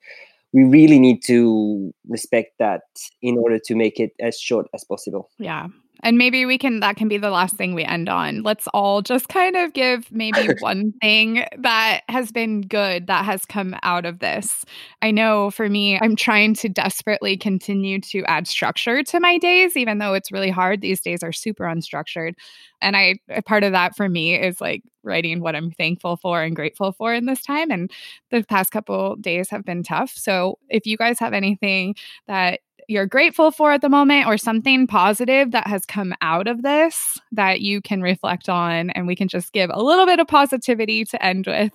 [0.53, 2.83] we really need to respect that
[3.23, 5.69] in order to make it as short as possible Yeah.
[6.03, 8.43] And maybe we can, that can be the last thing we end on.
[8.43, 13.45] Let's all just kind of give maybe one thing that has been good that has
[13.45, 14.65] come out of this.
[15.01, 19.77] I know for me, I'm trying to desperately continue to add structure to my days,
[19.77, 20.81] even though it's really hard.
[20.81, 22.35] These days are super unstructured.
[22.81, 26.43] And I, a part of that for me is like writing what I'm thankful for
[26.43, 27.71] and grateful for in this time.
[27.71, 27.91] And
[28.31, 30.13] the past couple days have been tough.
[30.17, 31.95] So if you guys have anything
[32.27, 36.63] that you're grateful for at the moment or something positive that has come out of
[36.63, 40.27] this that you can reflect on and we can just give a little bit of
[40.27, 41.73] positivity to end with.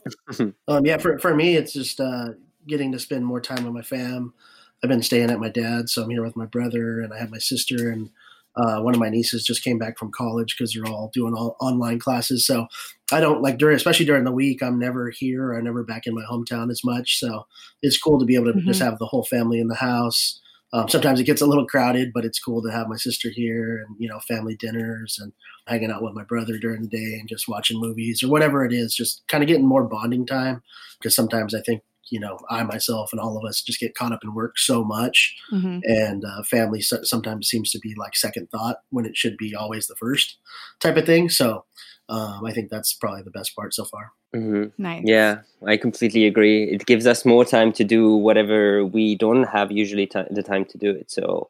[0.68, 2.30] Um, yeah, for for me, it's just uh,
[2.68, 4.34] getting to spend more time with my fam.
[4.84, 7.32] I've been staying at my dad's, so I'm here with my brother, and I have
[7.32, 8.10] my sister, and
[8.58, 11.56] uh, one of my nieces just came back from college because they're all doing all
[11.62, 12.46] online classes.
[12.46, 12.68] So
[13.12, 15.54] I don't like during, especially during the week, I'm never here.
[15.54, 17.20] I'm never back in my hometown as much.
[17.20, 17.46] So
[17.82, 20.42] it's cool to be able to just have the whole family in the house.
[20.74, 23.86] Um, sometimes it gets a little crowded, but it's cool to have my sister here
[23.88, 25.32] and you know family dinners and
[25.68, 28.74] hanging out with my brother during the day and just watching movies or whatever it
[28.74, 28.94] is.
[28.96, 30.62] Just kind of getting more bonding time
[31.00, 34.12] because sometimes I think you know I myself and all of us just get caught
[34.14, 35.82] up in work so much Mhm.
[35.84, 39.54] and uh, family so- sometimes seems to be like second thought when it should be
[39.56, 40.38] always the first
[40.80, 41.30] type of thing.
[41.30, 41.66] So
[42.10, 44.12] um, I think that's probably the best part so far.
[44.34, 45.04] hmm Nice.
[45.06, 46.64] Yeah, I completely agree.
[46.64, 50.66] It gives us more time to do whatever we don't have usually ti the time
[50.66, 51.12] to do it.
[51.12, 51.50] So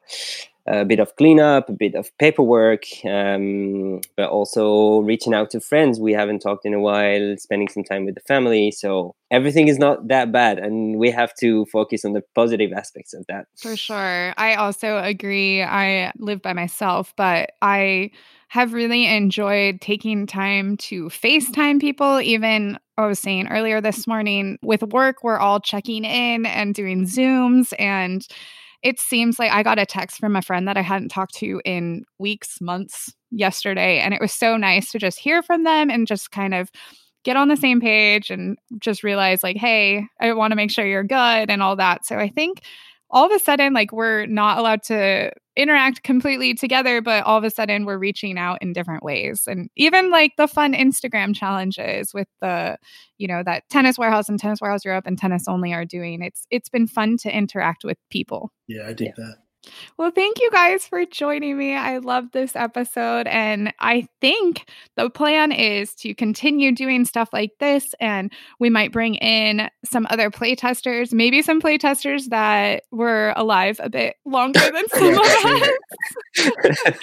[0.68, 5.98] a bit of cleanup, a bit of paperwork, um, but also reaching out to friends
[5.98, 8.70] we haven't talked in a while, spending some time with the family.
[8.70, 13.14] So everything is not that bad, and we have to focus on the positive aspects
[13.14, 13.46] of that.
[13.56, 14.34] For sure.
[14.36, 15.62] I also agree.
[15.62, 18.10] I live by myself, but I
[18.48, 22.20] have really enjoyed taking time to FaceTime people.
[22.20, 27.04] Even I was saying earlier this morning with work, we're all checking in and doing
[27.04, 27.72] Zooms.
[27.78, 28.26] And
[28.82, 31.60] it seems like I got a text from a friend that I hadn't talked to
[31.64, 33.98] in weeks, months yesterday.
[33.98, 36.70] And it was so nice to just hear from them and just kind of
[37.24, 40.86] get on the same page and just realize, like, hey, I want to make sure
[40.86, 42.06] you're good and all that.
[42.06, 42.62] So I think
[43.10, 47.44] all of a sudden like we're not allowed to interact completely together but all of
[47.44, 49.44] a sudden we're reaching out in different ways.
[49.46, 52.78] And even like the fun instagram challenges with the
[53.16, 56.46] you know that tennis warehouse and tennis warehouse europe and tennis only are doing it's
[56.50, 58.52] it's been fun to interact with people.
[58.66, 59.36] Yeah, I dig that.
[59.96, 61.74] Well, thank you guys for joining me.
[61.74, 63.26] I love this episode.
[63.26, 67.94] And I think the plan is to continue doing stuff like this.
[68.00, 73.90] And we might bring in some other playtesters, maybe some playtesters that were alive a
[73.90, 75.68] bit longer than some of us.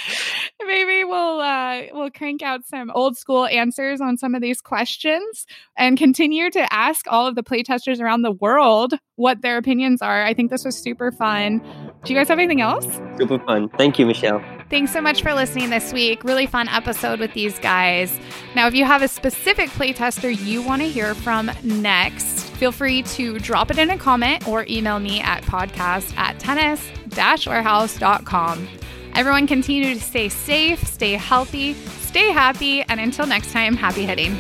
[0.66, 5.46] maybe we'll uh, we'll crank out some old school answers on some of these questions
[5.78, 10.24] and continue to ask all of the playtesters around the world what their opinions are.
[10.24, 11.62] I think this was super fun.
[12.06, 12.86] Do you guys have anything else?
[13.18, 13.68] Super fun.
[13.70, 14.44] Thank you, Michelle.
[14.70, 16.24] Thanks so much for listening this week.
[16.24, 18.16] Really fun episode with these guys.
[18.56, 23.02] Now, if you have a specific playtester you want to hear from next, feel free
[23.04, 28.68] to drop it in a comment or email me at podcast at tennis-warehouse.com.
[29.16, 34.38] Everyone continue to stay safe, stay healthy, stay happy, and until next time, happy hitting.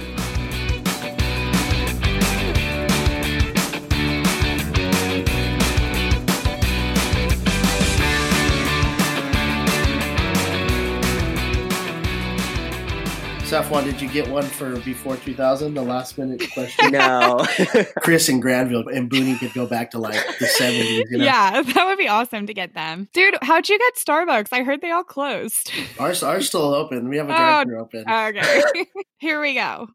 [13.56, 15.76] Safwan, did you get one for before 2000?
[15.76, 16.91] The last minute question.
[16.91, 17.45] no.
[18.01, 21.03] Chris and Granville and Booney could go back to like the 70s.
[21.10, 21.24] You know?
[21.24, 23.08] Yeah, that would be awesome to get them.
[23.14, 24.49] Dude, how'd you get Starbucks?
[24.51, 25.72] I heard they all closed.
[25.99, 27.08] Ours, ours still open.
[27.08, 28.01] We have a Oh, drive through open.
[28.12, 28.88] Okay.
[29.20, 29.88] Here we go.